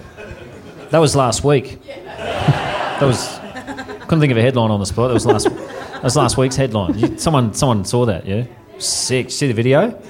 [0.90, 1.82] that was last week.
[1.86, 3.39] that was.
[4.10, 5.06] Couldn't think of a headline on the spot.
[5.06, 5.44] That was last.
[5.44, 6.98] That was last week's headline.
[6.98, 8.26] You, someone, someone saw that.
[8.26, 8.46] Yeah,
[8.76, 9.30] sick.
[9.30, 10.02] See the video?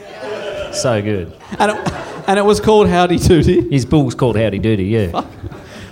[0.72, 1.36] So good.
[1.58, 1.92] And it,
[2.26, 3.68] and it was called Howdy Doody.
[3.70, 4.84] His bull's called Howdy Doody.
[4.84, 5.26] Yeah,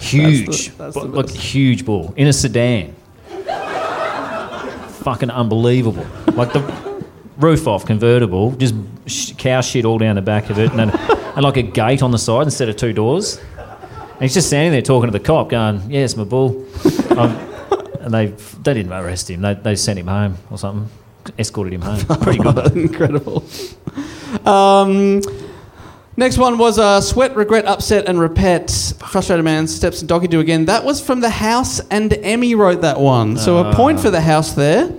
[0.00, 2.96] huge, that's the Bu- like huge bull in a sedan.
[5.02, 6.06] Fucking unbelievable.
[6.32, 7.04] Like the
[7.36, 10.90] roof off convertible, just sh- cow shit all down the back of it, and, then,
[10.98, 13.38] and like a gate on the side instead of two doors.
[13.58, 16.64] And he's just standing there talking to the cop, going, "Yeah, it's my bull."
[18.08, 18.26] And they
[18.62, 19.42] they didn't arrest him.
[19.42, 20.88] They they sent him home or something.
[21.38, 21.98] Escorted him home.
[22.22, 22.72] Pretty good.
[22.74, 23.44] Incredible.
[24.46, 25.20] Um,
[26.16, 28.98] next one was uh, sweat, regret, upset, and repet.
[29.06, 30.64] Frustrated man steps and doggy do again.
[30.64, 33.36] That was from the house, and Emmy wrote that one.
[33.36, 34.90] So a point for the house there.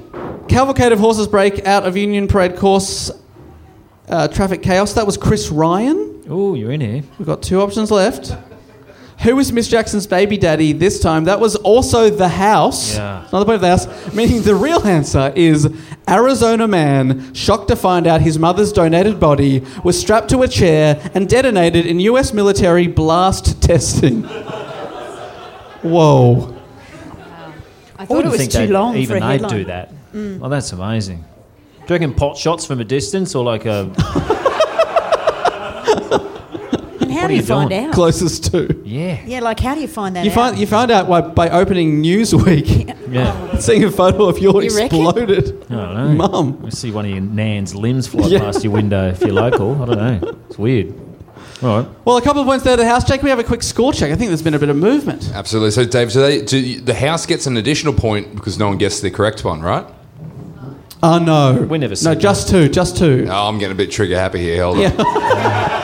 [0.47, 3.09] Cavalcade of horses break out of Union Parade course.
[4.07, 4.93] Uh, traffic chaos.
[4.93, 6.25] That was Chris Ryan.
[6.29, 7.01] Oh, you're in here.
[7.17, 8.35] We've got two options left.
[9.23, 11.25] Who was Miss Jackson's baby daddy this time?
[11.25, 12.95] That was also the house.
[12.95, 13.27] Yeah.
[13.27, 14.13] Another point of the house.
[14.13, 15.67] Meaning the real answer is
[16.07, 21.11] Arizona man shocked to find out his mother's donated body was strapped to a chair
[21.13, 24.23] and detonated in US military blast testing.
[25.81, 26.55] Whoa.
[27.97, 29.51] I I thought it was think too long even for a they'd headline.
[29.51, 29.93] do that.
[30.41, 31.25] Oh, that's amazing.
[31.85, 33.91] Do you reckon pot shots from a distance or like a
[35.91, 36.28] And how What
[37.29, 37.85] do are you you find doing?
[37.85, 37.93] out?
[37.93, 38.81] Closest to.
[38.85, 40.35] yeah Yeah, like how do you find that You out?
[40.35, 43.57] find you found out by, by opening Newsweek, yeah?
[43.59, 46.27] seeing a photo of your You exploded I don't know.
[46.27, 46.63] mum.
[46.65, 48.39] I see one of your nan's limbs fly Yeah.
[48.39, 49.81] past your window if you're local.
[49.81, 50.37] I don't know.
[50.49, 50.93] It's weird.
[51.61, 51.89] All right.
[52.05, 53.03] Well, a couple of points there to the house.
[53.03, 54.11] Jake, we have a quick score check.
[54.11, 55.29] I think there's been a bit of movement.
[55.33, 55.71] Absolutely.
[55.71, 59.01] So, Dave, so they, do, the house gets an additional point because no one guessed
[59.01, 59.85] the correct one, right?
[61.03, 63.25] Oh no, We never No, said just two, just two.
[63.29, 64.63] Oh, I'm getting a bit trigger happy here.
[64.63, 64.81] Hold on.
[64.83, 64.89] Yeah.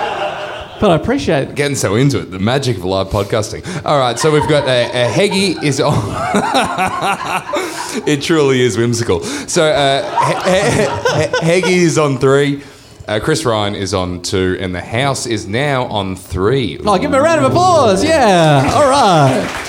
[0.79, 1.55] but I appreciate it.
[1.55, 3.65] Getting so into it, the magic of live podcasting.
[3.85, 5.93] All right, so we've got a, uh, Heggie is on.
[8.07, 9.21] it truly is whimsical.
[9.23, 12.63] So uh, He- He- He- Heggie is on three,
[13.07, 16.77] uh, Chris Ryan is on two, and the house is now on three.
[16.85, 18.03] Oh, give him a round of applause.
[18.03, 18.71] Yeah.
[18.75, 19.61] All right.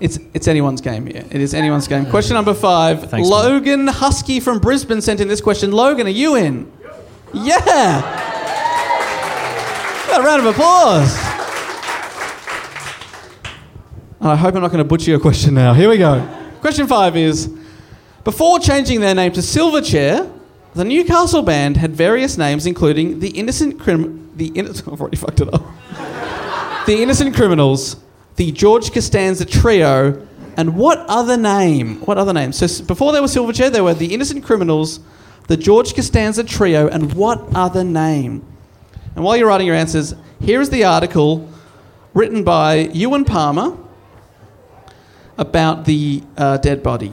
[0.00, 1.24] It's, it's anyone's game here.
[1.30, 2.06] It is anyone's game.
[2.06, 3.08] Question number five.
[3.08, 5.70] Thanks, Logan Husky from Brisbane sent in this question.
[5.70, 6.72] Logan, are you in?
[7.32, 8.30] Yeah.
[10.12, 11.16] Got a round of applause.
[14.20, 15.72] I hope I'm not going to butcher your question now.
[15.72, 16.20] Here we go.
[16.60, 17.50] Question five is
[18.22, 20.30] Before changing their name to Silverchair,
[20.74, 24.30] the Newcastle band had various names, including the Innocent Crim.
[24.36, 25.64] The I've already fucked it up.
[26.84, 27.96] the Innocent Criminals,
[28.36, 32.02] the George Costanza Trio, and what other name?
[32.02, 32.52] What other name?
[32.52, 35.00] So before they were Silverchair, they were the Innocent Criminals,
[35.48, 38.46] the George Costanza Trio, and what other name?
[39.14, 41.48] And while you're writing your answers, here is the article
[42.14, 43.76] written by Ewan Palmer
[45.38, 47.12] about the uh, dead body.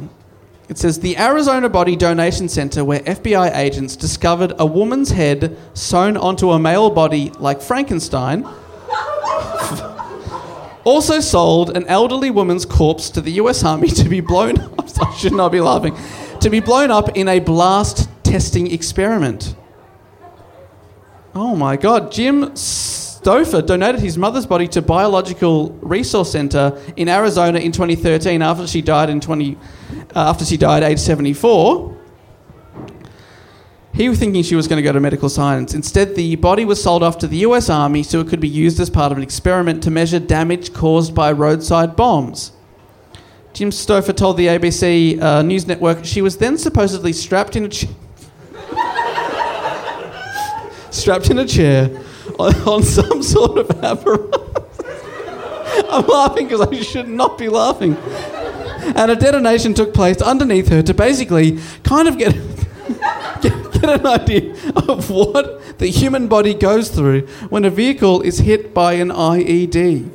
[0.70, 6.16] It says the Arizona Body Donation Center, where FBI agents discovered a woman's head sewn
[6.16, 8.44] onto a male body like Frankenstein,
[10.84, 14.88] also sold an elderly woman's corpse to the US Army to be blown up.
[15.02, 15.98] I should not be laughing.
[16.42, 19.56] To be blown up in a blast testing experiment.
[21.36, 22.12] Oh my God.
[22.12, 28.65] Jim Stauffer donated his mother's body to Biological Resource Center in Arizona in 2013 after
[28.65, 29.56] she died in 20,
[30.15, 31.98] uh, after she died age 74.
[33.94, 35.74] He was thinking she was going to go to medical science.
[35.74, 38.80] Instead, the body was sold off to the US Army so it could be used
[38.80, 42.54] as part of an experiment to measure damage caused by roadside bombs.
[43.54, 47.70] Jim Stauffer told the ABC uh, News Network she was then supposedly strapped in a
[47.70, 47.89] chair.
[50.91, 51.89] Strapped in a chair
[52.38, 54.49] on, on some sort of apparatus.
[55.89, 57.95] I'm laughing because I should not be laughing.
[58.95, 62.34] And a detonation took place underneath her to basically kind of get,
[63.41, 68.39] get, get an idea of what the human body goes through when a vehicle is
[68.39, 70.10] hit by an IED.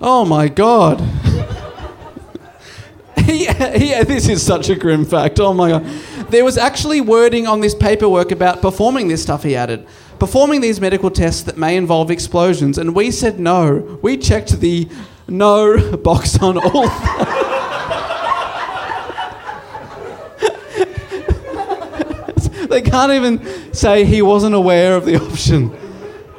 [0.00, 1.00] Oh my god.
[3.24, 5.40] he, he, this is such a grim fact.
[5.40, 5.86] Oh my god.
[6.30, 9.86] There was actually wording on this paperwork about performing this stuff, he added.
[10.18, 13.98] Performing these medical tests that may involve explosions, and we said no.
[14.02, 14.88] We checked the
[15.26, 16.88] no box on all.
[22.68, 25.74] they can't even say he wasn't aware of the option.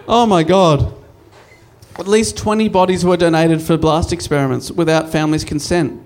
[0.07, 0.93] Oh my god.
[1.97, 6.05] At least 20 bodies were donated for blast experiments without families' consent.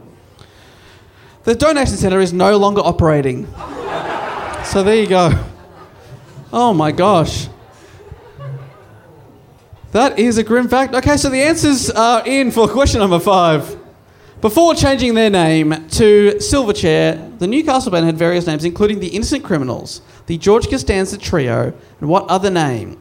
[1.43, 3.48] The donation centre is no longer operating.
[4.65, 5.32] So there you go.
[6.52, 7.47] Oh my gosh.
[9.91, 10.95] That is a grim fact.
[10.95, 13.78] Okay, so the answers are in for question number five.
[14.41, 19.43] Before changing their name to Silverchair, the Newcastle band had various names, including the Innocent
[19.43, 22.99] Criminals, the George Costanza Trio, and what other name?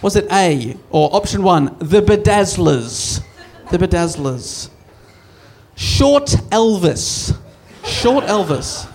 [0.00, 3.22] Was it A, or option one, the Bedazzlers?
[3.70, 4.70] The Bedazzlers.
[5.76, 7.36] Short Elvis.
[7.84, 8.90] Short Elvis.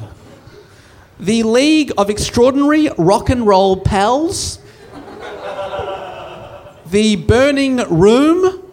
[1.20, 4.60] The League of Extraordinary Rock and Roll Pals.
[6.86, 8.64] The Burning Room.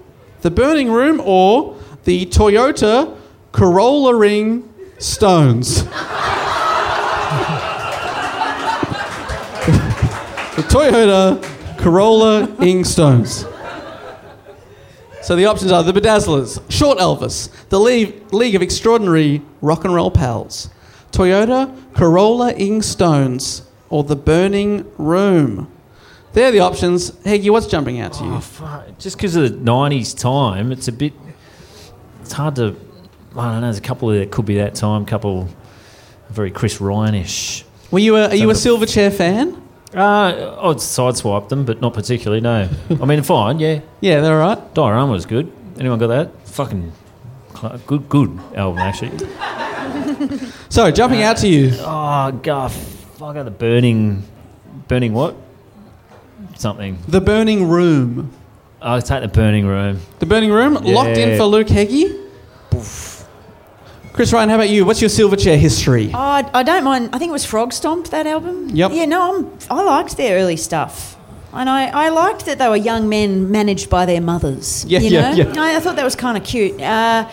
[0.43, 3.19] The Burning Room or the Toyota
[3.51, 5.83] Corolla Ring Stones.
[5.83, 5.91] the
[10.69, 11.43] Toyota
[11.79, 13.45] Corolla Ing Stones.
[15.21, 19.93] So the options are the Bedazzlers, Short Elvis, the League, League of Extraordinary Rock and
[19.93, 20.71] Roll Pals,
[21.13, 25.71] Toyota Corolla Ing Stones, or the Burning Room.
[26.33, 27.13] They're the options.
[27.25, 28.35] Heggie, what's jumping out to you?
[28.35, 28.99] Oh, fuck.
[28.99, 31.15] Just because of the 90s time, it's a bit.
[32.21, 32.77] It's hard to.
[33.37, 35.49] I don't know, there's a couple that could be that time, A couple
[36.31, 37.65] very Chris Ryanish.
[37.91, 39.63] Were you a, are you a Silverchair fan?
[39.95, 42.69] Uh, I'd sideswipe them, but not particularly, no.
[42.91, 43.81] I mean, fine, yeah.
[44.01, 44.75] Yeah, they're all right.
[44.75, 45.51] Diorama was good.
[45.79, 46.49] Anyone got that?
[46.49, 46.93] Fucking
[47.55, 49.11] cl- good, good album, actually.
[50.69, 51.73] So, jumping out to you.
[51.79, 52.73] Oh, God.
[52.73, 54.23] Fuck, the burning.
[54.89, 55.37] Burning what?
[56.57, 56.99] Something.
[57.09, 58.33] The Burning Room.
[58.81, 60.01] I'll take the burning room.
[60.19, 62.21] The Burning Room, locked in for Luke Heggie.
[64.13, 64.85] Chris Ryan, how about you?
[64.87, 66.11] What's your Silverchair history?
[66.15, 67.11] Oh, I, I don't mind.
[67.13, 68.71] I think it was Frog Stomp that album.
[68.71, 68.93] Yep.
[68.95, 71.19] Yeah, no, I'm, I liked their early stuff,
[71.53, 74.87] and I, I liked that they were young men managed by their mothers.
[74.87, 75.53] Yeah, you yeah, know?
[75.53, 75.61] yeah.
[75.61, 76.81] I, I thought that was kind of cute.
[76.81, 77.29] Uh,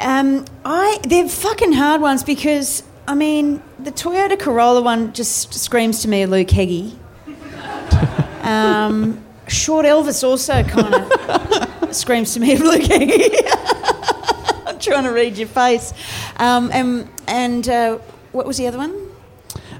[0.00, 6.02] um, I they're fucking hard ones because I mean the Toyota Corolla one just screams
[6.02, 6.98] to me Luke Heggie.
[8.42, 13.30] um, Short Elvis also kind of screams to me of Luke Heggie.
[14.66, 15.92] I'm trying to read your face.
[16.36, 17.98] Um, and and uh,
[18.32, 18.94] what was the other one?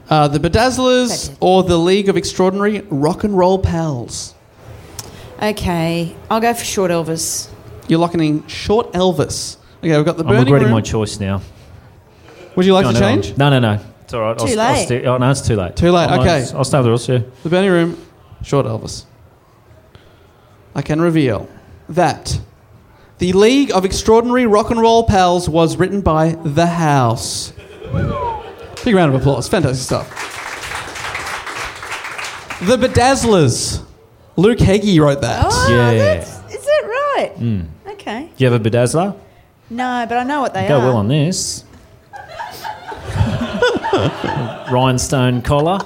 [0.09, 4.35] Uh, the Bedazzlers or the League of Extraordinary Rock and Roll Pals?
[5.42, 7.50] Okay, I'll go for Short Elvis.
[7.88, 9.59] You're locking in Short Elvis.
[9.79, 10.75] Okay, we've got the I'm Burning regretting Room.
[10.75, 11.41] my choice now.
[12.57, 13.37] Would you like No, to no, change?
[13.37, 13.79] No, no, no.
[14.03, 14.41] It's all right.
[14.41, 14.85] I'll, Too I'll late.
[14.87, 15.77] stay- oh, no, it's too late.
[15.77, 16.45] Too late, I'll- okay.
[16.55, 17.19] I'll stay with the rules, yeah.
[17.43, 18.07] The Burning Room,
[18.43, 19.05] Short Elvis.
[20.75, 21.49] I can reveal
[21.89, 22.39] that
[23.19, 27.53] the League of Extraordinary Rock and Roll Pals was written by The House.
[28.85, 29.48] Big round of applause.
[29.48, 30.09] Fantastic stuff.
[32.63, 33.83] The Bedazzlers.
[34.37, 35.46] Luke Heggie wrote that.
[35.48, 35.92] Oh, Yeah.
[35.94, 37.33] that's, is that right?
[37.38, 37.67] Mm.
[37.88, 38.31] Okay.
[38.37, 39.17] Do you have a bedazzler?
[39.69, 40.69] No, but I know what they are.
[40.69, 40.85] Go are.
[40.87, 41.64] well on this.
[44.71, 45.81] Rhinestone collar.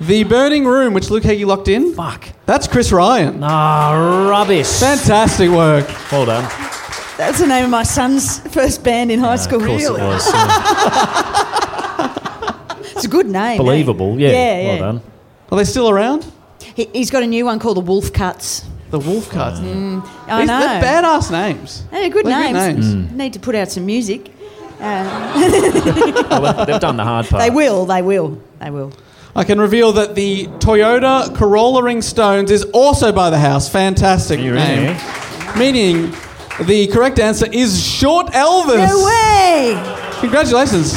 [0.00, 1.94] The Burning Room, which Luke Heggie locked in.
[1.94, 2.28] Fuck.
[2.44, 3.40] That's Chris Ryan.
[3.42, 4.68] Ah, rubbish.
[4.78, 5.88] Fantastic work.
[6.12, 6.44] Well done.
[7.16, 9.60] That's the name of my son's first band in high school.
[9.62, 10.26] of course really, it was.
[10.32, 10.52] yeah.
[12.94, 13.54] it's a good name.
[13.54, 13.56] eh?
[13.56, 14.30] Believable, yeah.
[14.30, 14.36] Yeah,
[14.66, 14.78] Well yeah.
[14.80, 15.00] done.
[15.50, 16.30] Are they still around?
[16.60, 18.66] He, he's got a new one called the Wolf Cuts.
[18.90, 19.58] The Wolf Cards.
[19.60, 20.60] I These- know.
[20.60, 21.82] They're badass names.
[21.90, 22.86] They're good They're names.
[22.86, 23.12] good names.
[23.12, 24.30] Need to put out some music.
[24.80, 27.42] Uh, Well, they've done the hard part.
[27.42, 27.86] they will.
[27.86, 28.40] They will.
[28.60, 28.92] They will.
[29.34, 33.68] I can reveal that the Toyota Corolla Ring Stones is also by the house.
[33.68, 34.94] Fantastic You're name.
[34.94, 35.52] here.
[35.58, 36.14] Meaning,
[36.64, 38.86] the correct answer is Short Elvis.
[38.86, 40.20] No way.
[40.20, 40.94] Congratulations.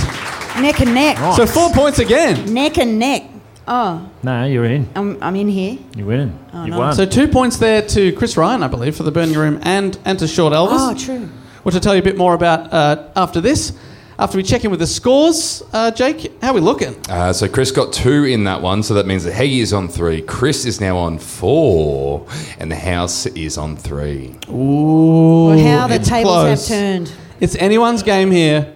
[0.62, 1.18] Neck and neck.
[1.36, 2.54] So four points again.
[2.54, 3.24] Neck and neck.
[3.72, 4.90] Oh, No, you're in.
[4.96, 5.78] I'm, I'm in here.
[5.96, 6.38] You're winning.
[6.54, 6.80] You've no.
[6.80, 6.96] won.
[6.96, 10.18] So two points there to Chris Ryan, I believe, for the Burning Room and, and
[10.20, 10.70] to Short Elvis.
[10.72, 11.30] Oh, true.
[11.64, 13.78] Which I'll tell you a bit more about uh, after this.
[14.18, 16.94] After we check in with the scores, uh, Jake, how are we looking?
[17.10, 19.88] Uh, so Chris got two in that one, so that means that Heggie is on
[19.88, 20.22] three.
[20.22, 22.28] Chris is now on four,
[22.60, 24.36] and the house is on three.
[24.50, 26.68] Ooh, Well, how the tables close.
[26.68, 27.14] have turned.
[27.40, 28.74] It's anyone's game here.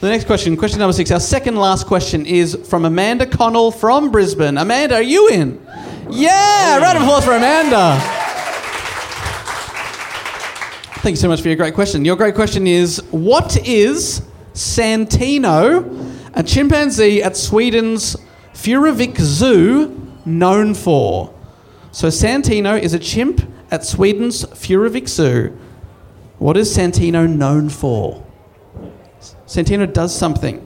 [0.00, 4.12] The next question, question number six, our second last question is from Amanda Connell from
[4.12, 4.56] Brisbane.
[4.56, 5.60] Amanda, are you in?
[6.08, 6.78] Yeah!
[6.78, 7.98] Round of applause for Amanda.
[11.02, 12.04] Thank you so much for your great question.
[12.04, 14.22] Your great question is What is
[14.52, 18.16] Santino, a chimpanzee at Sweden's
[18.54, 21.34] Furuvik Zoo, known for?
[21.90, 23.42] So, Santino is a chimp
[23.72, 25.58] at Sweden's Furuvik Zoo.
[26.38, 28.24] What is Santino known for?
[29.48, 30.58] Santino does something.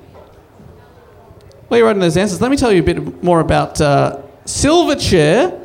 [1.68, 5.58] While you're writing those answers, let me tell you a bit more about uh, Silverchair.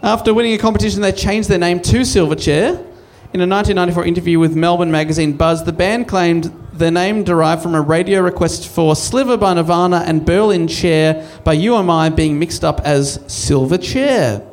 [0.00, 2.78] After winning a competition, they changed their name to Silverchair.
[3.34, 7.74] In a 1994 interview with Melbourne magazine Buzz, the band claimed their name derived from
[7.74, 12.38] a radio request for Sliver by Nirvana and Berlin Chair by You Am I being
[12.38, 14.46] mixed up as Silverchair.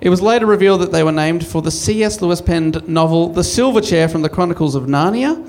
[0.00, 2.22] It was later revealed that they were named for the C.S.
[2.22, 5.46] Lewis penned novel The Silver Chair from the Chronicles of Narnia.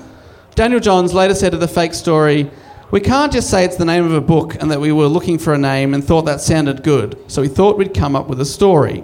[0.54, 2.50] Daniel Johns later said of the fake story,
[2.90, 5.38] We can't just say it's the name of a book and that we were looking
[5.38, 8.38] for a name and thought that sounded good, so we thought we'd come up with
[8.38, 9.02] a story.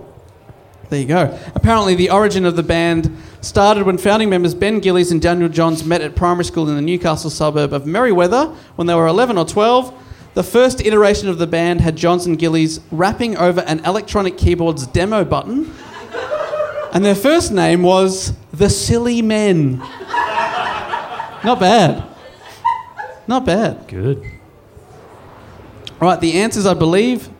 [0.90, 1.38] There you go.
[1.54, 5.84] Apparently, the origin of the band started when founding members Ben Gillies and Daniel Johns
[5.84, 9.46] met at primary school in the Newcastle suburb of Merewether when they were 11 or
[9.46, 9.94] 12.
[10.34, 14.86] The first iteration of the band had Johns and Gillies rapping over an electronic keyboard's
[14.86, 15.74] demo button,
[16.92, 19.82] and their first name was The Silly Men.
[21.48, 22.04] Not bad.
[23.26, 23.88] Not bad.
[23.88, 24.22] Good.
[25.98, 27.30] Right, the answers, I believe,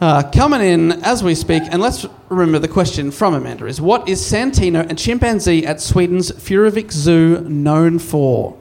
[0.00, 1.62] uh, coming in as we speak.
[1.70, 6.32] And let's remember the question from Amanda is What is Santino, a chimpanzee at Sweden's
[6.32, 8.56] Furuvik Zoo, known for?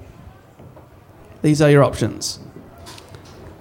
[1.41, 2.41] These are your options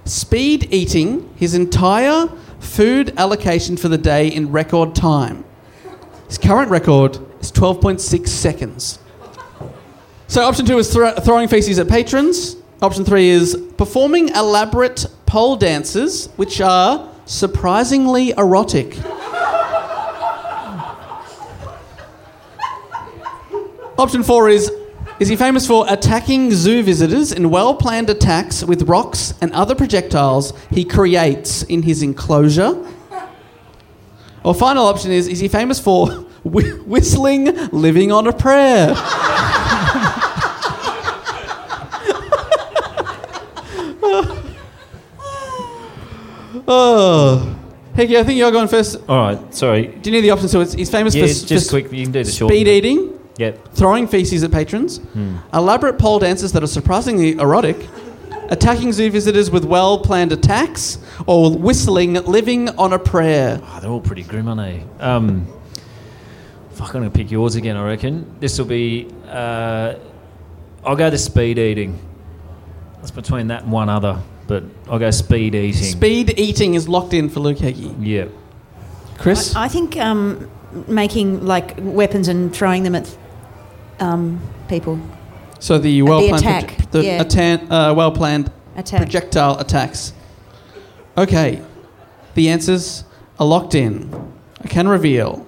[0.03, 2.27] speed eating his entire
[2.59, 5.45] food allocation for the day in record time.
[6.27, 8.99] His current record is 12.6 seconds.
[10.27, 12.55] So option two is thro- throwing feces at patrons.
[12.81, 18.97] Option three is performing elaborate pole dances, which are surprisingly erotic.
[23.97, 24.71] Option four is
[25.19, 29.75] is he famous for attacking zoo visitors in well planned attacks with rocks and other
[29.75, 32.75] projectiles he creates in his enclosure?
[34.43, 36.07] Or final option is is he famous for
[36.43, 38.95] whi- whistling living on a prayer?
[46.67, 47.59] oh.
[47.95, 48.97] Heggie, I think you're going first.
[49.07, 49.53] All right.
[49.53, 49.87] Sorry.
[49.87, 50.47] Do you need the option?
[50.47, 51.91] So it's, he's famous Yeah, for, s- just for quick.
[51.91, 52.51] You can do the short.
[52.51, 53.73] speed eating, Yep.
[53.75, 55.35] throwing feces at patrons, Hmm.
[55.53, 57.77] elaborate pole dances that are surprisingly erotic,
[58.49, 60.97] attacking zoo visitors with well planned attacks,
[61.27, 63.61] or whistling living on a prayer.
[63.63, 64.83] Oh, they're all pretty grim, aren't they?
[64.99, 65.45] Um,
[66.71, 68.25] fuck, I'm going to pick yours again, I reckon.
[68.39, 69.07] This will be.
[69.29, 69.95] Uh,
[70.83, 71.99] I'll go to speed eating.
[72.97, 74.17] That's between that and one other,
[74.47, 75.83] but I'll go speed eating.
[75.83, 77.95] Speed eating is locked in for Luke Heggie.
[77.99, 78.25] Yeah.
[79.17, 79.55] Chris?
[79.55, 80.49] I think um,
[80.87, 83.15] making like weapons and throwing them at
[83.99, 84.99] um, people.
[85.59, 87.21] So the well planned attack, the yeah.
[87.21, 88.99] atta- uh, well planned Attack.
[88.99, 90.13] projectile attacks.
[91.17, 91.61] Okay,
[92.33, 93.05] the answers
[93.39, 94.33] are locked in.
[94.61, 95.47] I can reveal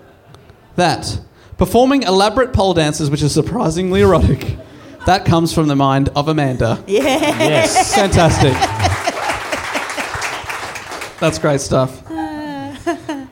[0.76, 1.20] that
[1.58, 4.58] performing elaborate pole dances, which is surprisingly erotic,
[5.06, 6.84] that comes from the mind of Amanda.
[6.88, 7.02] Yeah.
[7.04, 7.96] Yes.
[7.96, 8.54] Fantastic.
[11.20, 12.02] That's great stuff.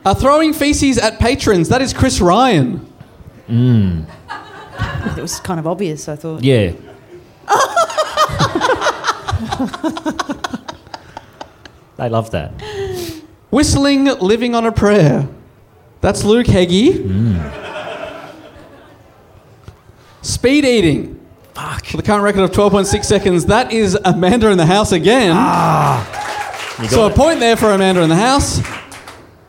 [0.06, 1.70] Uh, throwing feces at patrons.
[1.70, 2.86] That is Chris Ryan.
[3.48, 6.44] It was kind of obvious, I thought.
[6.44, 6.72] Yeah.
[11.96, 12.50] they love that.
[13.50, 15.26] Whistling, living on a prayer.
[16.02, 17.40] That's Luke Heggie.
[20.20, 21.18] Speed eating.
[21.54, 21.86] Fuck.
[21.86, 25.28] For the current record of 12.6 seconds, that is Amanda in the house again.
[25.28, 26.23] You
[26.78, 28.60] got so a point there for Amanda in the house.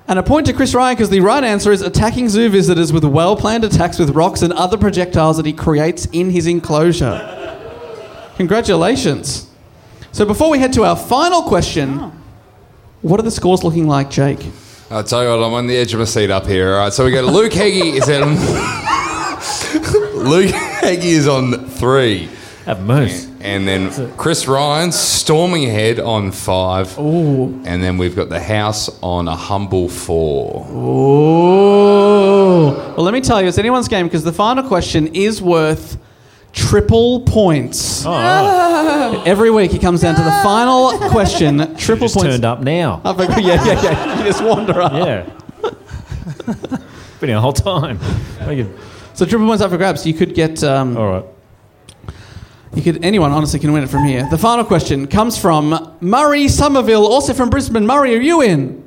[0.08, 3.04] And a point to Chris Ryan because the right answer is attacking zoo visitors with
[3.04, 7.32] well planned attacks with rocks and other projectiles that he creates in his enclosure.
[8.38, 9.50] Congratulations.
[10.12, 12.12] So before we head to our final question,
[13.02, 14.46] what are the scores looking like, Jake?
[14.92, 16.74] I'll tell you what, I'm on the edge of my seat up here.
[16.74, 18.36] All right, so we got Luke Heggie is on.
[20.24, 22.30] Luke Heggie is on three.
[22.66, 23.28] Have moose.
[23.46, 26.98] And then Chris Ryan storming ahead on five.
[26.98, 27.62] Ooh.
[27.66, 30.66] And then we've got the house on a humble four.
[30.72, 32.72] Ooh.
[32.72, 35.98] Well, let me tell you, it's anyone's game because the final question is worth
[36.54, 38.04] triple points.
[38.06, 42.34] Oh, Every week he comes down to the final question, triple just points.
[42.34, 43.02] turned up now.
[43.06, 44.18] Up a- yeah, yeah, yeah.
[44.20, 44.94] You just wander up.
[44.94, 45.30] Yeah.
[47.20, 48.00] Been here the whole time.
[48.48, 48.80] We could-
[49.14, 50.06] So triple points up for grabs.
[50.08, 50.64] You could get.
[50.64, 51.26] Um, All right.
[52.74, 53.06] You could.
[53.06, 54.28] Anyone honestly can win it from here.
[54.30, 57.86] The final question comes from Murray Somerville, also from Brisbane.
[57.86, 58.84] Murray, are you in?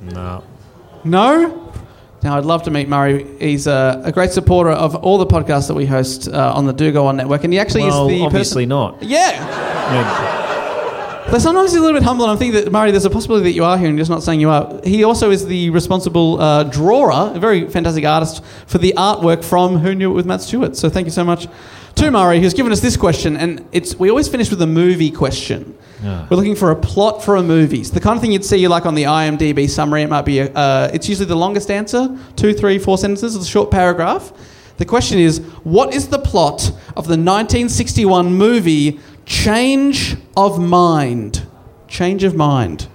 [0.00, 0.44] No.
[1.04, 1.58] No?
[2.22, 3.26] Now, I'd love to meet Murray.
[3.40, 6.72] He's a, a great supporter of all the podcasts that we host uh, on the
[6.72, 8.68] Do Go On network, and he actually Well, is the obviously person.
[8.68, 9.02] not.
[9.02, 10.42] Yeah.
[11.30, 13.44] But sometimes he's a little bit humble, and I'm thinking that, Murray, there's a possibility
[13.44, 14.80] that you are here and just not saying you are.
[14.84, 19.78] He also is the responsible uh, drawer, a very fantastic artist, for the artwork from
[19.78, 20.76] Who Knew It with Matt Stewart.
[20.76, 21.48] So thank you so much
[21.96, 23.36] to Murray, who's given us this question.
[23.36, 25.76] And it's we always finish with a movie question.
[26.02, 26.26] Yeah.
[26.28, 27.80] We're looking for a plot for a movie.
[27.80, 30.02] It's the kind of thing you'd see like on the IMDb summary.
[30.02, 33.44] It might be, a, uh, it's usually the longest answer two, three, four sentences, it's
[33.44, 34.32] a short paragraph.
[34.78, 41.46] The question is, what is the plot of the 1961 movie Change of Mind?
[41.86, 42.88] Change of Mind.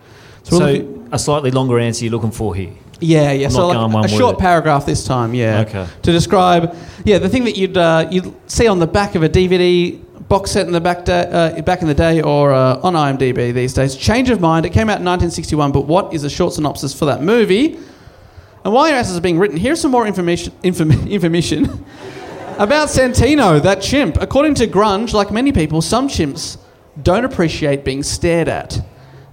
[0.43, 2.71] So, So, looking- a slightly longer answer you're looking for here.
[2.99, 3.49] Yeah, yeah.
[3.49, 5.61] So like a short paragraph this time, yeah.
[5.67, 5.87] Okay.
[6.03, 6.75] To describe,
[7.05, 10.51] yeah, the thing that you'd uh, you'd see on the back of a DVD box
[10.51, 13.73] set in the back da- uh, back in the day, or uh, on IMDb these
[13.73, 13.95] days.
[13.95, 14.65] Change of Mind.
[14.65, 17.77] It came out in 1961, but what is a short synopsis for that movie?
[18.63, 21.85] And while your answers are being written, here's some more information inform- information
[22.57, 24.17] about Santino, that chimp.
[24.19, 26.57] According to Grunge, like many people, some chimps
[27.01, 28.79] don't appreciate being stared at.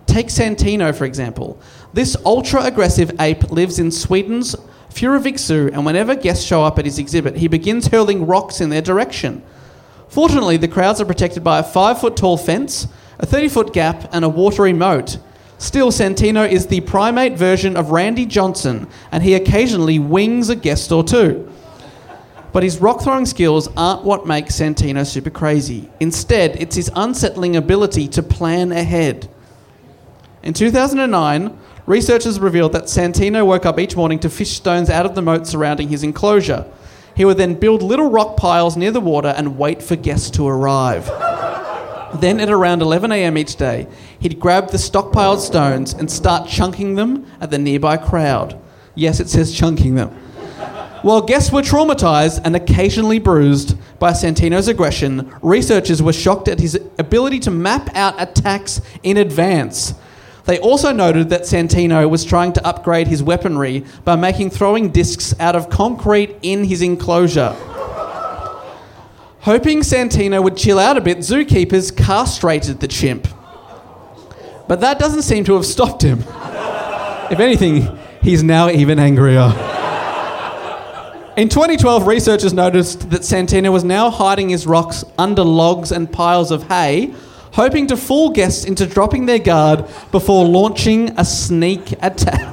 [0.06, 1.58] Take Santino, for example.
[1.94, 4.56] This ultra aggressive ape lives in Sweden's
[4.90, 8.68] Furuvik Zoo, and whenever guests show up at his exhibit, he begins hurling rocks in
[8.68, 9.44] their direction.
[10.08, 12.88] Fortunately, the crowds are protected by a five foot tall fence,
[13.20, 15.18] a 30 foot gap, and a watery moat.
[15.58, 20.90] Still, Santino is the primate version of Randy Johnson, and he occasionally wings a guest
[20.90, 21.48] or two.
[22.52, 25.88] But his rock throwing skills aren't what makes Santino super crazy.
[26.00, 29.28] Instead, it's his unsettling ability to plan ahead.
[30.42, 31.56] In 2009,
[31.86, 35.46] researchers revealed that Santino woke up each morning to fish stones out of the moat
[35.46, 36.66] surrounding his enclosure.
[37.16, 40.46] He would then build little rock piles near the water and wait for guests to
[40.46, 41.06] arrive.
[42.20, 43.36] Then, at around 11 a.m.
[43.36, 43.88] each day,
[44.20, 48.60] he'd grab the stockpiled stones and start chunking them at the nearby crowd.
[48.94, 50.10] Yes, it says chunking them.
[51.02, 56.76] While guests were traumatized and occasionally bruised by Santino's aggression, researchers were shocked at his
[56.98, 59.94] ability to map out attacks in advance.
[60.46, 65.38] They also noted that Santino was trying to upgrade his weaponry by making throwing discs
[65.40, 67.56] out of concrete in his enclosure.
[69.40, 73.28] Hoping Santino would chill out a bit, zookeepers castrated the chimp.
[74.68, 76.20] But that doesn't seem to have stopped him.
[77.30, 79.52] If anything, he's now even angrier.
[81.36, 86.50] In 2012, researchers noticed that Santino was now hiding his rocks under logs and piles
[86.50, 87.12] of hay,
[87.54, 92.52] hoping to fool guests into dropping their guard before launching a sneak attack.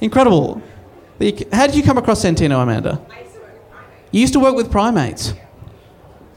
[0.00, 0.60] Incredible.
[1.52, 3.00] How did you come across Santino, Amanda?
[4.10, 5.34] You used to work with primates.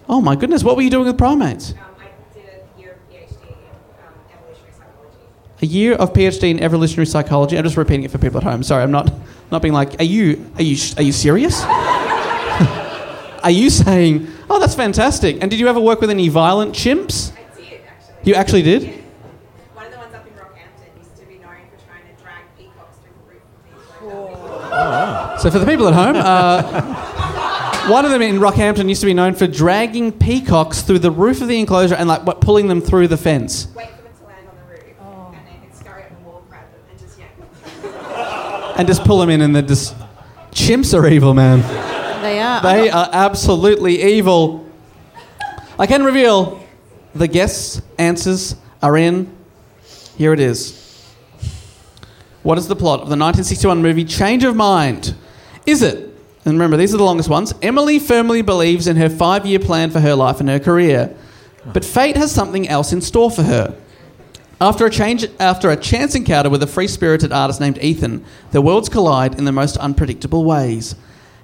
[0.07, 1.71] Oh my goodness, what were you doing with primates?
[1.71, 2.43] Um, I did
[2.77, 3.55] a year of PhD in
[4.05, 5.17] um, evolutionary psychology.
[5.63, 7.57] A year of PhD in evolutionary psychology.
[7.57, 8.61] I'm just repeating it for people at home.
[8.61, 9.11] Sorry, I'm not
[9.51, 11.65] not being like, are you are you are you serious?
[13.45, 15.37] Are you saying, oh, that's fantastic?
[15.39, 17.31] And did you ever work with any violent chimps?
[17.31, 18.15] I did, actually.
[18.23, 19.03] You actually did?
[19.75, 22.43] One of the ones up in Rockhampton used to be known for trying to drag
[22.57, 25.41] peacocks through the roof of things like that.
[25.41, 29.13] So for the people at home, uh, one of them in Rockhampton used to be
[29.13, 32.81] known for dragging peacocks through the roof of the enclosure and like what, pulling them
[32.81, 33.67] through the fence.
[33.75, 34.81] Wait for them to land on the roof,
[35.35, 37.29] and then he'd scurry up the wall, grab them, and just yank
[38.75, 39.93] and just pull them in, and they're just
[40.49, 41.91] chimps are evil, man.
[42.25, 42.61] They are.
[42.61, 44.67] They are absolutely evil.
[45.77, 46.65] I can reveal
[47.13, 49.31] the guests' answers are in.
[50.17, 50.81] Here it is.
[52.41, 55.13] What is the plot of the 1961 movie Change of Mind?
[55.67, 55.97] Is it,
[56.45, 59.91] and remember these are the longest ones, Emily firmly believes in her five year plan
[59.91, 61.15] for her life and her career,
[61.73, 63.75] but fate has something else in store for her.
[64.59, 68.61] After a, change, after a chance encounter with a free spirited artist named Ethan, their
[68.61, 70.95] worlds collide in the most unpredictable ways.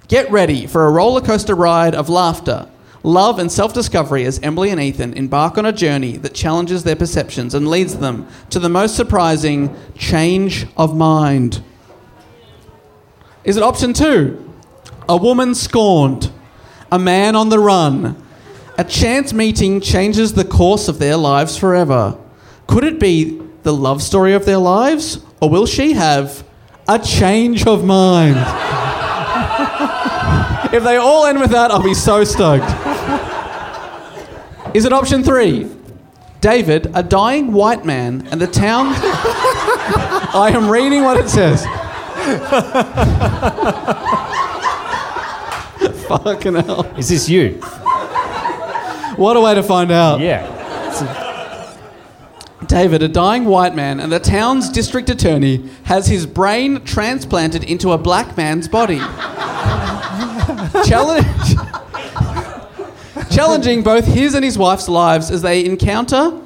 [0.08, 2.68] Get ready for a roller coaster ride of laughter,
[3.02, 6.96] love, and self discovery as Emily and Ethan embark on a journey that challenges their
[6.96, 11.62] perceptions and leads them to the most surprising change of mind.
[13.44, 14.52] Is it option two?
[15.08, 16.30] A woman scorned,
[16.90, 18.16] a man on the run.
[18.78, 22.18] A chance meeting changes the course of their lives forever.
[22.66, 25.18] Could it be the love story of their lives?
[25.40, 26.44] Or will she have
[26.88, 28.36] a change of mind?
[30.72, 32.64] if they all end with that, I'll be so stoked.
[34.74, 35.68] Is it option three?
[36.40, 38.86] David, a dying white man, and the town.
[40.34, 41.64] I am reading what it says.
[46.08, 46.84] Fucking hell.
[46.96, 47.60] Is this you?
[49.16, 50.20] What a way to find out.
[50.20, 50.48] Yeah.
[52.66, 57.92] David, a dying white man, and the town's district attorney has his brain transplanted into
[57.92, 58.98] a black man's body.
[60.84, 61.26] Challenge.
[63.30, 66.40] Challenging both his and his wife's lives as they encounter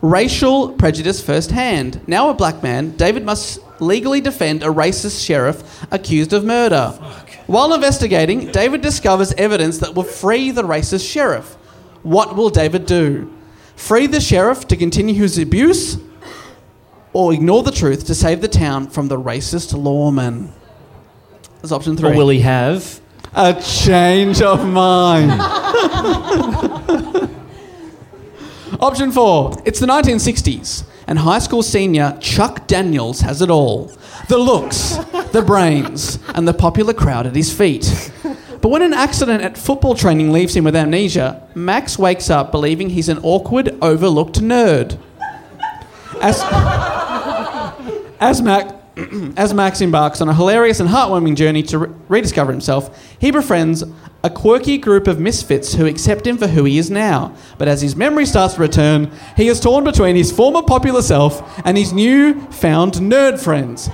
[0.00, 2.00] racial prejudice firsthand.
[2.06, 6.90] Now a black man, David must legally defend a racist sheriff accused of murder.
[7.46, 11.54] While investigating, David discovers evidence that will free the racist sheriff.
[12.02, 13.34] What will David do?
[13.78, 15.98] Free the sheriff to continue his abuse,
[17.12, 20.52] or ignore the truth to save the town from the racist lawman?
[21.62, 22.10] That's option three.
[22.10, 23.00] Or will he have?
[23.34, 25.30] A change of mind.
[28.80, 29.52] Option four.
[29.64, 33.92] It's the 1960s, and high school senior Chuck Daniels has it all
[34.28, 34.96] the looks,
[35.32, 38.10] the brains, and the popular crowd at his feet.
[38.60, 42.90] But when an accident at football training leaves him with amnesia, Max wakes up believing
[42.90, 44.98] he's an awkward, overlooked nerd.
[46.20, 46.42] As,
[48.18, 48.74] as, Mac,
[49.36, 53.84] as Max embarks on a hilarious and heartwarming journey to re- rediscover himself, he befriends
[54.24, 57.36] a quirky group of misfits who accept him for who he is now.
[57.56, 61.60] But as his memory starts to return, he is torn between his former popular self
[61.64, 63.88] and his new found nerd friends.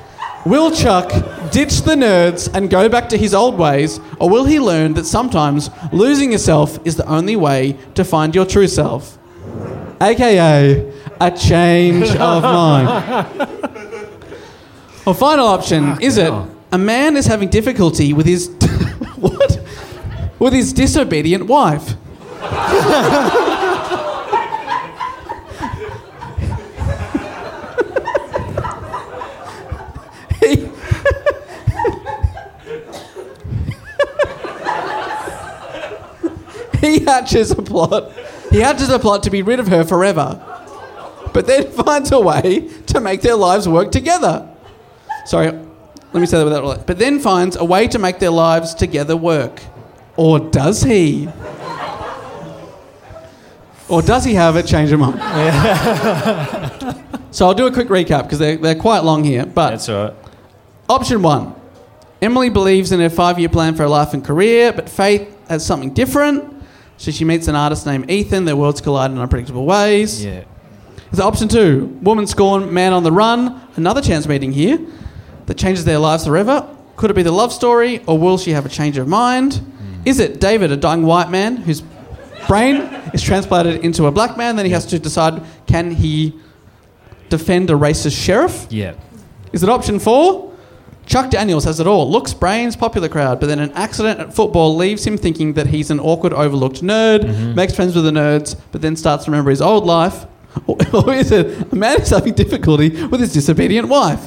[0.45, 1.11] Will Chuck
[1.51, 5.07] ditch the nerds and go back to his old ways, or will he learn that
[5.07, 9.17] sometimes losing yourself is the only way to find your true self?
[10.03, 12.89] AKA a change of mind.
[15.07, 16.33] Well, final option is it
[16.73, 18.49] a man is having difficulty with his
[19.17, 19.61] what?
[20.39, 21.95] With his disobedient wife.
[36.85, 38.13] he hatches a plot.
[38.51, 40.43] He hatches a plot to be rid of her forever,
[41.33, 44.49] but then finds a way to make their lives work together.
[45.25, 46.65] Sorry, let me say that without.
[46.65, 46.87] All that.
[46.87, 49.63] But then finds a way to make their lives together work,
[50.17, 51.29] or does he?
[53.89, 55.17] Or does he have a change of mind?
[57.31, 59.45] so I'll do a quick recap because they're, they're quite long here.
[59.45, 60.15] But That's all right.
[60.89, 61.55] Option one
[62.23, 65.65] Emily believes in her five year plan for her life and career, but Faith has
[65.65, 66.54] something different.
[66.97, 68.45] So she meets an artist named Ethan.
[68.45, 70.25] Their worlds collide in unpredictable ways.
[70.25, 70.45] Yeah.
[71.13, 73.61] Is option two woman scorn, man on the run?
[73.77, 74.79] Another chance meeting here
[75.47, 76.69] that changes their lives forever.
[76.97, 79.55] Could it be the love story, or will she have a change of mind?
[79.55, 80.03] Hmm.
[80.05, 81.83] Is it David, a dying white man whose
[82.47, 82.77] brain
[83.13, 84.57] is transplanted into a black man?
[84.57, 86.39] Then he has to decide can he
[87.29, 88.67] defend a racist sheriff?
[88.71, 88.95] Yeah.
[89.53, 90.54] Is it option four?
[91.07, 92.11] Chuck Daniels has it all.
[92.11, 95.91] Looks, brains, popular crowd, but then an accident at football leaves him thinking that he's
[95.91, 97.55] an awkward, overlooked nerd, mm-hmm.
[97.55, 100.27] makes friends with the nerds, but then starts to remember his old life.
[100.69, 104.25] Or, or is it a man is having difficulty with his disobedient wife?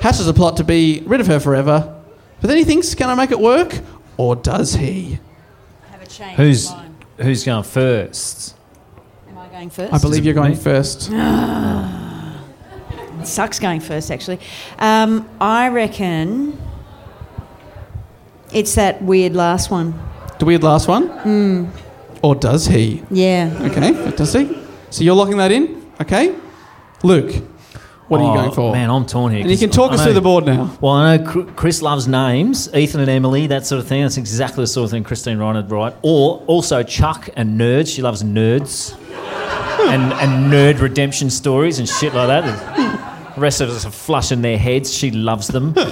[0.00, 2.00] Hatches a plot to be rid of her forever,
[2.40, 3.80] but then he thinks, can I make it work?
[4.16, 5.18] Or does he?
[5.90, 6.24] Have a.
[6.36, 6.72] Who's
[7.18, 8.56] who's going first?
[9.28, 9.92] Am I going first?
[9.92, 10.56] I believe you're going Me?
[10.56, 11.10] first.
[13.20, 14.38] It sucks going first, actually.
[14.78, 16.58] Um, I reckon
[18.52, 19.94] it's that weird last one.
[20.38, 21.70] The weird last one?
[22.22, 23.02] Or does he?
[23.10, 23.50] Yeah.
[23.70, 24.56] Okay, does he?
[24.90, 25.86] So you're locking that in?
[26.00, 26.34] Okay.
[27.02, 27.32] Luke,
[28.08, 28.72] what are you Oh, going for?
[28.72, 29.40] Man, I'm torn here.
[29.42, 30.70] and you 'cause can talk I us know- through the board now.
[30.80, 34.02] Well, I know Chris loves names, Ethan and Emily, that sort of thing.
[34.02, 35.94] That's exactly the sort of thing Christine Ryan would write.
[36.02, 37.94] Or also Chuck and nerds.
[37.94, 38.94] She loves nerds
[39.88, 43.06] and, and nerd redemption stories and shit like that.
[43.40, 44.92] The rest of us are flushing their heads.
[44.92, 45.72] She loves them.
[45.74, 45.88] Chris,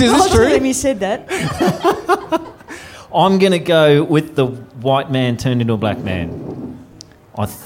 [0.00, 0.66] is I this told him true?
[0.66, 1.28] you said that.
[3.14, 6.84] I'm going to go with the white man turned into a black man.
[7.38, 7.56] I th-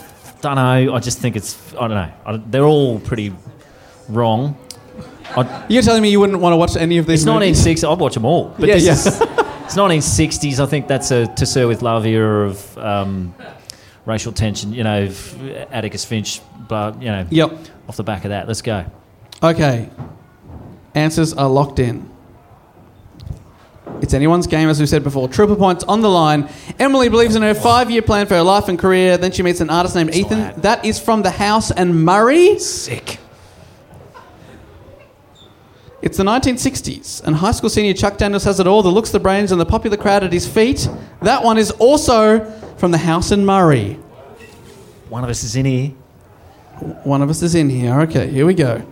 [0.42, 0.94] don't know.
[0.94, 1.56] I just think it's.
[1.76, 2.12] I don't know.
[2.26, 3.32] I, they're all pretty
[4.10, 4.58] wrong.
[5.34, 7.58] I, You're telling me you wouldn't want to watch any of these it's movies?
[7.64, 7.90] 1960s.
[7.90, 8.54] I'd watch them all.
[8.58, 8.92] But Yeah, this yeah.
[8.92, 9.06] is-
[9.64, 10.60] it's 1960s.
[10.62, 13.34] I think that's a To Sir with Love era of um,
[14.10, 14.72] racial tension.
[14.72, 15.08] You know,
[15.70, 16.40] Atticus Finch.
[16.68, 17.52] But you know, Yep.
[17.88, 18.84] off the back of that, let's go.
[19.42, 19.88] Okay.
[20.94, 22.08] Answers are locked in.
[24.02, 25.28] It's anyone's game, as we said before.
[25.28, 26.48] Triple points on the line.
[26.78, 29.16] Emily believes in her five year plan for her life and career.
[29.18, 30.60] Then she meets an artist named Ethan.
[30.60, 32.58] That is from The House and Murray.
[32.58, 33.18] Sick.
[36.02, 39.20] It's the 1960s, and high school senior Chuck Daniels has it all the looks, the
[39.20, 40.88] brains, and the popular crowd at his feet.
[41.20, 42.40] That one is also
[42.80, 43.98] from The House in Murray.
[45.10, 45.90] One of us is in here.
[47.04, 48.00] One of us is in here.
[48.00, 48.82] Okay, here we go.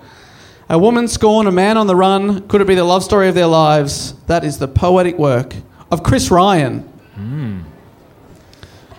[0.69, 2.47] A woman scorned, a man on the run.
[2.49, 4.13] Could it be the love story of their lives?
[4.27, 5.55] That is the poetic work
[5.91, 6.81] of Chris Ryan.
[7.15, 7.63] Hmm.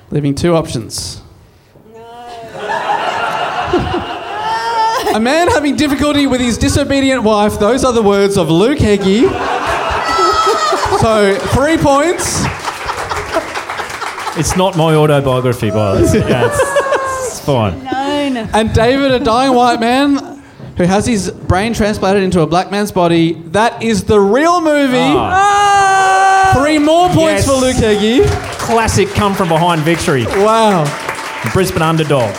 [0.10, 1.22] Leaving two options.
[1.94, 2.00] a
[5.20, 7.60] man having difficulty with his disobedient wife.
[7.60, 9.22] Those are the words of Luke Heggie.
[11.00, 12.49] so, three points.
[14.40, 16.20] It's not my autobiography, by the way.
[16.30, 17.84] Yeah, it's, it's fine.
[17.84, 18.50] No, no.
[18.54, 20.42] And David, a dying white man
[20.78, 23.34] who has his brain transplanted into a black man's body.
[23.34, 24.98] That is the real movie.
[24.98, 26.56] Ah.
[26.58, 27.48] Three more points Yes.
[27.48, 28.22] for Luke Heggie.
[28.66, 30.26] Classic come from behind victory.
[30.26, 30.86] Wow.
[31.54, 32.34] Brisbane underdog.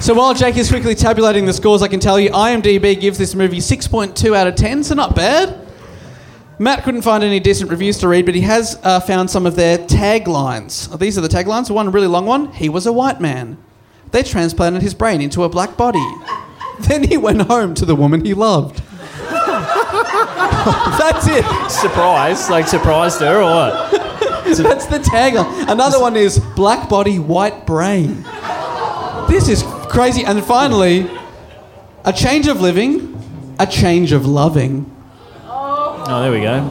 [0.00, 3.34] So while Jake is quickly tabulating the scores, I can tell you IMDb gives this
[3.34, 5.65] movie 6.2 out of 10, so not bad.
[6.58, 9.56] Matt couldn't find any decent reviews to read, but he has uh, found some of
[9.56, 10.88] their taglines.
[10.92, 11.70] Oh, These are the taglines.
[11.70, 13.58] One really long one He was a white man.
[14.12, 16.04] They transplanted his brain into a black body.
[16.80, 18.82] Then he went home to the woman he loved.
[20.98, 21.70] That's it.
[21.70, 22.50] Surprise?
[22.50, 23.92] Like surprised her or what?
[24.44, 25.68] That's the tagline.
[25.68, 28.24] Another one is black body, white brain.
[29.28, 30.24] This is crazy.
[30.24, 31.10] And finally,
[32.04, 33.18] a change of living,
[33.58, 34.95] a change of loving.
[36.08, 36.70] Oh, there we go.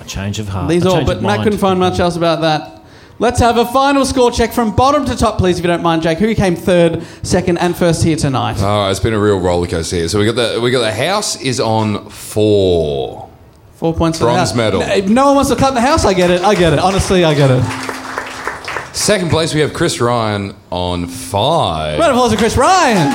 [0.00, 0.68] A change of heart.
[0.68, 2.82] These a all, but Matt couldn't find much else about that.
[3.20, 6.02] Let's have a final score check from bottom to top, please, if you don't mind,
[6.02, 6.18] Jake.
[6.18, 8.62] Who came third, second, and first here tonight?
[8.62, 10.08] All right, it's been a real rollercoaster here.
[10.08, 13.28] So we got the we got the house is on four.
[13.74, 14.54] Four points for the house.
[14.54, 14.80] medal.
[14.80, 16.04] No, if no one wants to cut the house.
[16.04, 16.42] I get it.
[16.42, 16.78] I get it.
[16.78, 18.94] Honestly, I get it.
[18.94, 21.98] Second place we have Chris Ryan on five.
[21.98, 23.08] Round of applause for Chris Ryan.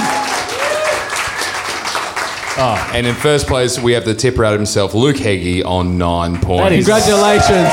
[2.57, 6.63] And in first place we have the tipper out himself, Luke Heggie, on nine points.
[6.63, 7.69] That is- Congratulations.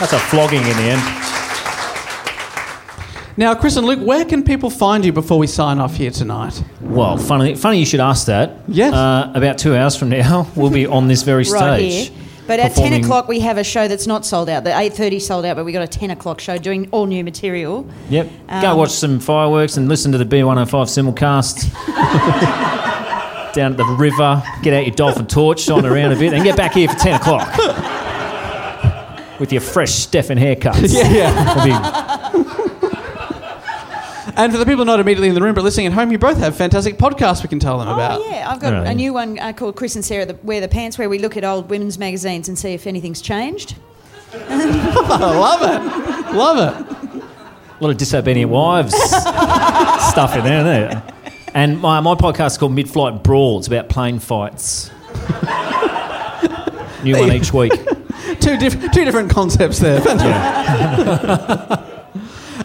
[0.00, 1.02] That's a flogging in the end.
[3.36, 6.62] Now, Chris and Luke, where can people find you before we sign off here tonight?
[6.80, 8.58] Well, funny, funny you should ask that.
[8.68, 8.92] Yes.
[8.94, 11.60] Uh, about two hours from now, we'll be on this very stage.
[11.60, 12.10] Right here.
[12.46, 14.64] But at ten o'clock we have a show that's not sold out.
[14.64, 17.24] The eight thirty sold out, but we got a ten o'clock show doing all new
[17.24, 17.88] material.
[18.10, 18.30] Yep.
[18.60, 20.68] Go Um, watch some fireworks and listen to the B105
[21.14, 21.70] simulcast.
[23.54, 26.56] Down at the river, get out your dolphin torch, shine around a bit, and get
[26.56, 27.48] back here for 10 o'clock.
[29.38, 30.92] With your fresh Stefan haircuts.
[30.94, 32.30] Yeah, yeah.
[32.30, 32.44] Be-
[34.36, 36.38] And for the people not immediately in the room but listening at home, you both
[36.38, 38.20] have fantastic podcasts we can tell them about.
[38.20, 38.88] Oh yeah, I've got Alright.
[38.90, 41.36] a new one uh, called Chris and Sarah the, Wear the Pants, where we look
[41.36, 43.76] at old women's magazines and see if anything's changed.
[44.32, 44.66] I
[45.08, 46.34] love it.
[46.36, 47.22] Love it.
[47.22, 51.02] A lot of disobedient wives stuff in there, isn't there?
[51.54, 53.58] And my, my podcast is called Mid Flight Brawl.
[53.58, 54.90] It's about plane fights.
[57.04, 57.72] New one each week.
[58.40, 60.00] Two, diff- two different concepts there.
[60.00, 61.84] Fantastic.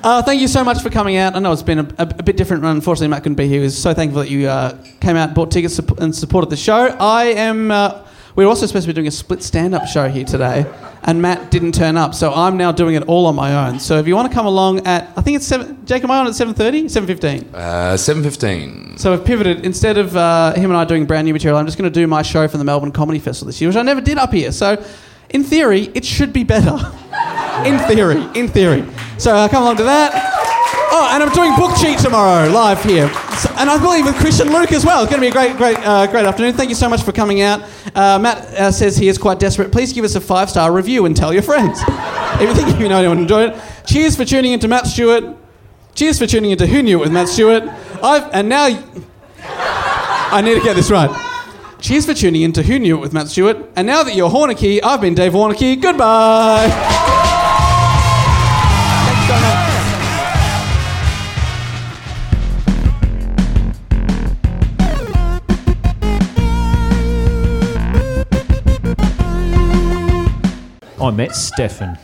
[0.01, 1.35] Uh, thank you so much for coming out.
[1.35, 2.63] I know it's been a, a, a bit different.
[2.63, 3.57] Unfortunately, Matt couldn't be here.
[3.57, 6.95] He was so thankful that you uh, came out, bought tickets, and supported the show.
[6.99, 7.69] I am.
[7.69, 10.65] Uh, we we're also supposed to be doing a split stand-up show here today,
[11.03, 13.79] and Matt didn't turn up, so I'm now doing it all on my own.
[13.79, 15.85] So if you want to come along at, I think it's seven.
[15.85, 16.87] Jake, am I on at seven thirty?
[16.87, 17.49] Seven fifteen.
[17.53, 18.99] Uh, 7.15.
[18.99, 19.65] So I've pivoted.
[19.65, 22.05] Instead of uh, him and I doing brand new material, I'm just going to do
[22.07, 24.51] my show from the Melbourne Comedy Festival this year, which I never did up here.
[24.51, 24.83] So,
[25.29, 26.77] in theory, it should be better.
[27.65, 28.85] in theory, in theory.
[29.17, 30.38] So uh, come along to that.
[30.91, 34.51] Oh, and I'm doing book cheat tomorrow live here, so, and I believe with Christian
[34.51, 35.03] Luke as well.
[35.03, 36.53] It's going to be a great, great, uh, great afternoon.
[36.53, 37.61] Thank you so much for coming out.
[37.93, 39.71] Uh, Matt uh, says he is quite desperate.
[39.71, 41.79] Please give us a five star review and tell your friends.
[41.87, 43.61] if you think you know anyone enjoyed it.
[43.85, 45.23] Cheers for tuning into Matt Stewart.
[45.93, 47.63] Cheers for tuning into Who Knew It with Matt Stewart.
[48.01, 48.65] I've and now
[49.43, 51.09] I need to get this right.
[51.81, 53.57] Cheers for tuning into Who Knew It with Matt Stewart.
[53.75, 55.81] And now that you're Hornicky, I've been Dave Warneke.
[55.81, 56.98] Goodbye.
[71.09, 71.97] I met Stefan.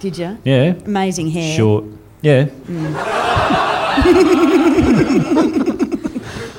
[0.00, 0.38] Did you?
[0.42, 0.72] Yeah.
[0.86, 1.54] Amazing hair.
[1.54, 1.84] Short.
[2.22, 2.46] Yeah.
[2.46, 2.96] Mm.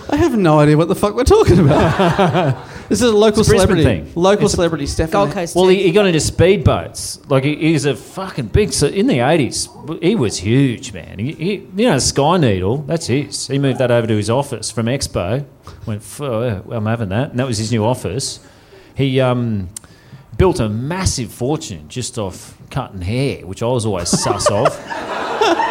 [0.09, 2.67] I have no idea what the fuck we're talking about.
[2.89, 3.83] this is a local It's a Brisbane celebrity.
[3.83, 4.11] thing.
[4.15, 5.11] Local It's a- celebrity, Stefan.
[5.11, 5.55] Gold Coast.
[5.55, 7.27] Well, he, he got into speedboats.
[7.31, 8.73] Like he, he's a fucking big.
[8.73, 9.67] So in the eighties,
[9.99, 11.17] he was huge, man.
[11.17, 12.77] He, he, you know, Sky Needle.
[12.83, 13.47] That's his.
[13.47, 15.43] He moved that over to his office from Expo.
[15.87, 18.39] Went, "F- oh, yeah, well, I'm having that, and that was his new office.
[18.95, 19.69] He um,
[20.37, 24.67] built a massive fortune just off cutting hair, which I was always sus of.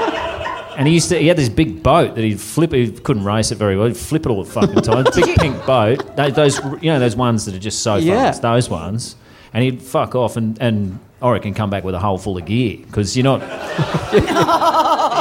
[0.78, 1.18] And he used to.
[1.18, 2.70] He had this big boat that he'd flip.
[2.70, 3.86] He couldn't race it very well.
[3.86, 5.06] He'd flip it all the fucking time.
[5.14, 6.16] Big pink boat.
[6.16, 8.26] Tho- Those you know those ones that are just so Yeah.
[8.26, 8.42] fast.
[8.42, 9.16] Those ones.
[9.54, 12.44] And he'd fuck off and and I reckon come back with a hole full of
[12.44, 13.40] gear because you're not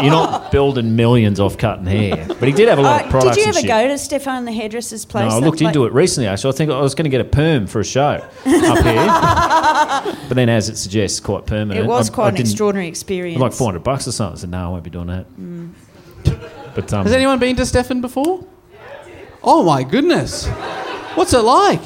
[0.04, 2.26] you're not building millions off cutting hair.
[2.28, 3.38] But he did have a lot Uh, of products.
[3.38, 3.70] did you and ever shit.
[3.70, 5.30] go to Stefan the hairdresser's place?
[5.30, 6.28] No, I looked into it recently.
[6.28, 10.18] Actually, I think I was going to get a perm for a show up here,
[10.28, 11.80] but then, as it suggests, quite permanent.
[11.86, 13.40] It was I- I quite an extraordinary experience.
[13.40, 14.38] like 400 bucks or something.
[14.38, 15.26] I said, no, I won't be doing that.
[16.76, 18.46] But um, Has anyone been to Stefan before?
[19.42, 20.46] Oh my goodness.
[21.16, 21.82] What's it like?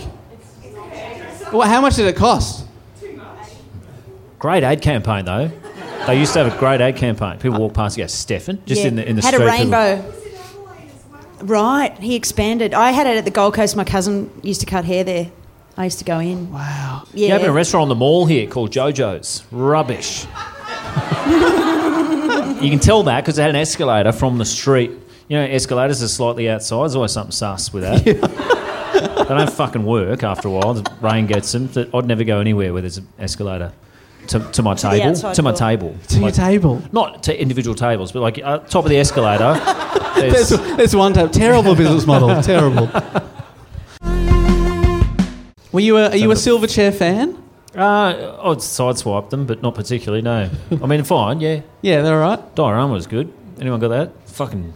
[1.53, 2.65] Well, how much did it cost?
[4.39, 5.51] Great ad campaign though.
[6.07, 7.37] They used to have a great ad campaign.
[7.37, 8.87] People walk past and go, Stefan, just Yeah.
[8.87, 9.47] in the in the had street.
[9.47, 10.13] a people- rainbow.
[11.41, 12.73] Right, he expanded.
[12.73, 13.75] I had it at the Gold Coast.
[13.77, 15.27] My cousin used to cut hair there.
[15.77, 16.51] I used to go in.
[16.51, 17.03] Wow.
[17.13, 19.43] Yeah, You open a restaurant on the mall here called JoJo's.
[19.49, 20.25] Rubbish.
[22.61, 24.91] you can tell that because they had an escalator from the street.
[25.29, 26.81] You know, escalators are slightly outside.
[26.81, 28.03] There's always something sus with that.
[28.03, 30.73] they don't fucking work after a while.
[30.73, 31.69] The rain gets them.
[31.93, 33.71] I'd never go anywhere where there's an escalator.
[34.29, 35.33] To, to my the table.
[35.33, 35.57] To my door.
[35.57, 35.97] table.
[36.09, 36.81] To your table.
[36.91, 39.53] Not to individual tables, but like uh, top of the escalator.
[40.15, 41.29] There's, there's, there's one table.
[41.29, 42.41] Terrible business model.
[42.43, 42.87] Terrible.
[45.71, 47.41] Were you a, are you a Silverchair fan?
[47.75, 50.21] uh, I'd sideswipe them, but not particularly.
[50.21, 51.39] No, I mean fine.
[51.39, 52.55] Yeah, Yeah, they're all right.
[52.55, 53.31] Diorama was good.
[53.59, 54.29] Anyone got that?
[54.29, 54.73] Fucking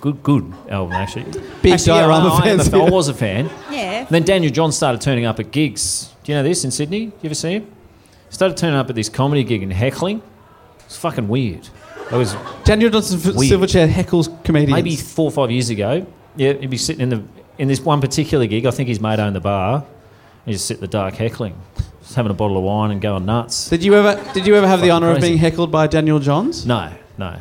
[0.00, 1.24] good, good album actually.
[1.62, 2.80] Big Actually, yeah, Diorama I, I, am a fans, fan.
[2.80, 3.50] I was a fan.
[3.70, 4.04] Yeah.
[4.04, 6.12] Then Daniel John started turning up at gigs.
[6.24, 7.04] Do you know this in Sydney?
[7.04, 7.72] You ever see him?
[8.32, 10.22] Started turning up at this comedy gig and heckling.
[10.86, 11.68] It's fucking weird.
[12.10, 13.52] It was Daniel Johnson Weird.
[13.52, 14.72] Silverchair heckles comedians.
[14.72, 16.06] maybe four or five years ago.
[16.36, 17.22] Yeah, he'd be sitting in the
[17.58, 18.64] in this one particular gig.
[18.66, 19.84] I think his mate owned the bar.
[20.46, 21.54] He just sit in the dark heckling,
[22.00, 23.68] just having a bottle of wine and going nuts.
[23.68, 25.28] Did you ever did you ever have the Fucking honour of crazy.
[25.28, 26.66] being heckled by Daniel Johns?
[26.66, 27.38] No, no.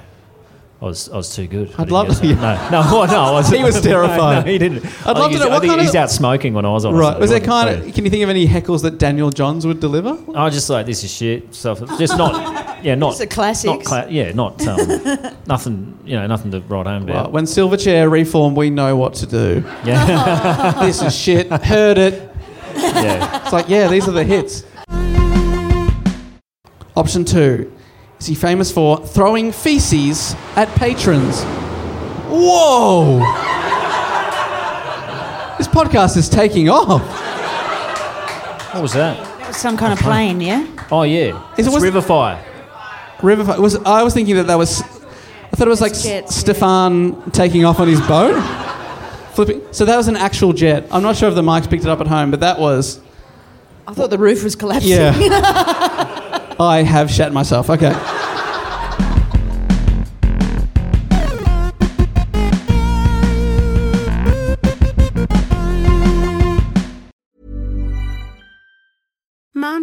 [0.81, 1.71] I was, I was too good.
[1.77, 2.71] I I'd love to- that.
[2.71, 3.19] No, no, no.
[3.21, 3.57] I wasn't.
[3.59, 4.45] He was terrified.
[4.45, 4.83] No, he didn't.
[5.05, 6.95] I'd love to know what think kind of- he's out smoking when I was on.
[6.95, 7.19] Right.
[7.19, 7.93] Was there kind wasn't of?
[7.95, 10.17] Can you think of any heckles that Daniel Johns would deliver?
[10.35, 11.79] I was just like, this is shit stuff.
[11.99, 13.09] Just not, yeah, not.
[13.11, 13.65] It's the classics.
[13.65, 15.99] Not cla- yeah, not um, nothing.
[16.03, 17.11] You know, nothing to write home Right.
[17.11, 17.31] about.
[17.31, 19.63] When Silverchair reform, we know what to do.
[19.85, 21.51] Yeah, this is shit.
[21.51, 22.33] Heard it.
[22.75, 23.43] yeah.
[23.43, 24.63] It's like, yeah, these are the hits.
[26.95, 27.71] Option two.
[28.21, 31.41] Is he famous for throwing feces at patrons?
[32.29, 33.17] Whoa!
[35.57, 37.01] this podcast is taking off.
[38.75, 39.17] What was that?
[39.41, 40.67] It was some kind of plane, yeah?
[40.91, 42.45] Oh yeah, Is it it's was- River Fire.
[43.23, 46.35] River was I was thinking that that was I thought it was like jets, S-
[46.41, 48.39] Stefan taking off on his boat.
[49.33, 49.63] Flipping.
[49.71, 50.87] So that was an actual jet.
[50.91, 52.99] I'm not sure if the mics picked it up at home, but that was
[53.87, 54.91] I thought the roof was collapsing.
[54.91, 56.27] yeah.
[56.61, 57.69] I have shat myself.
[57.69, 58.20] Okay.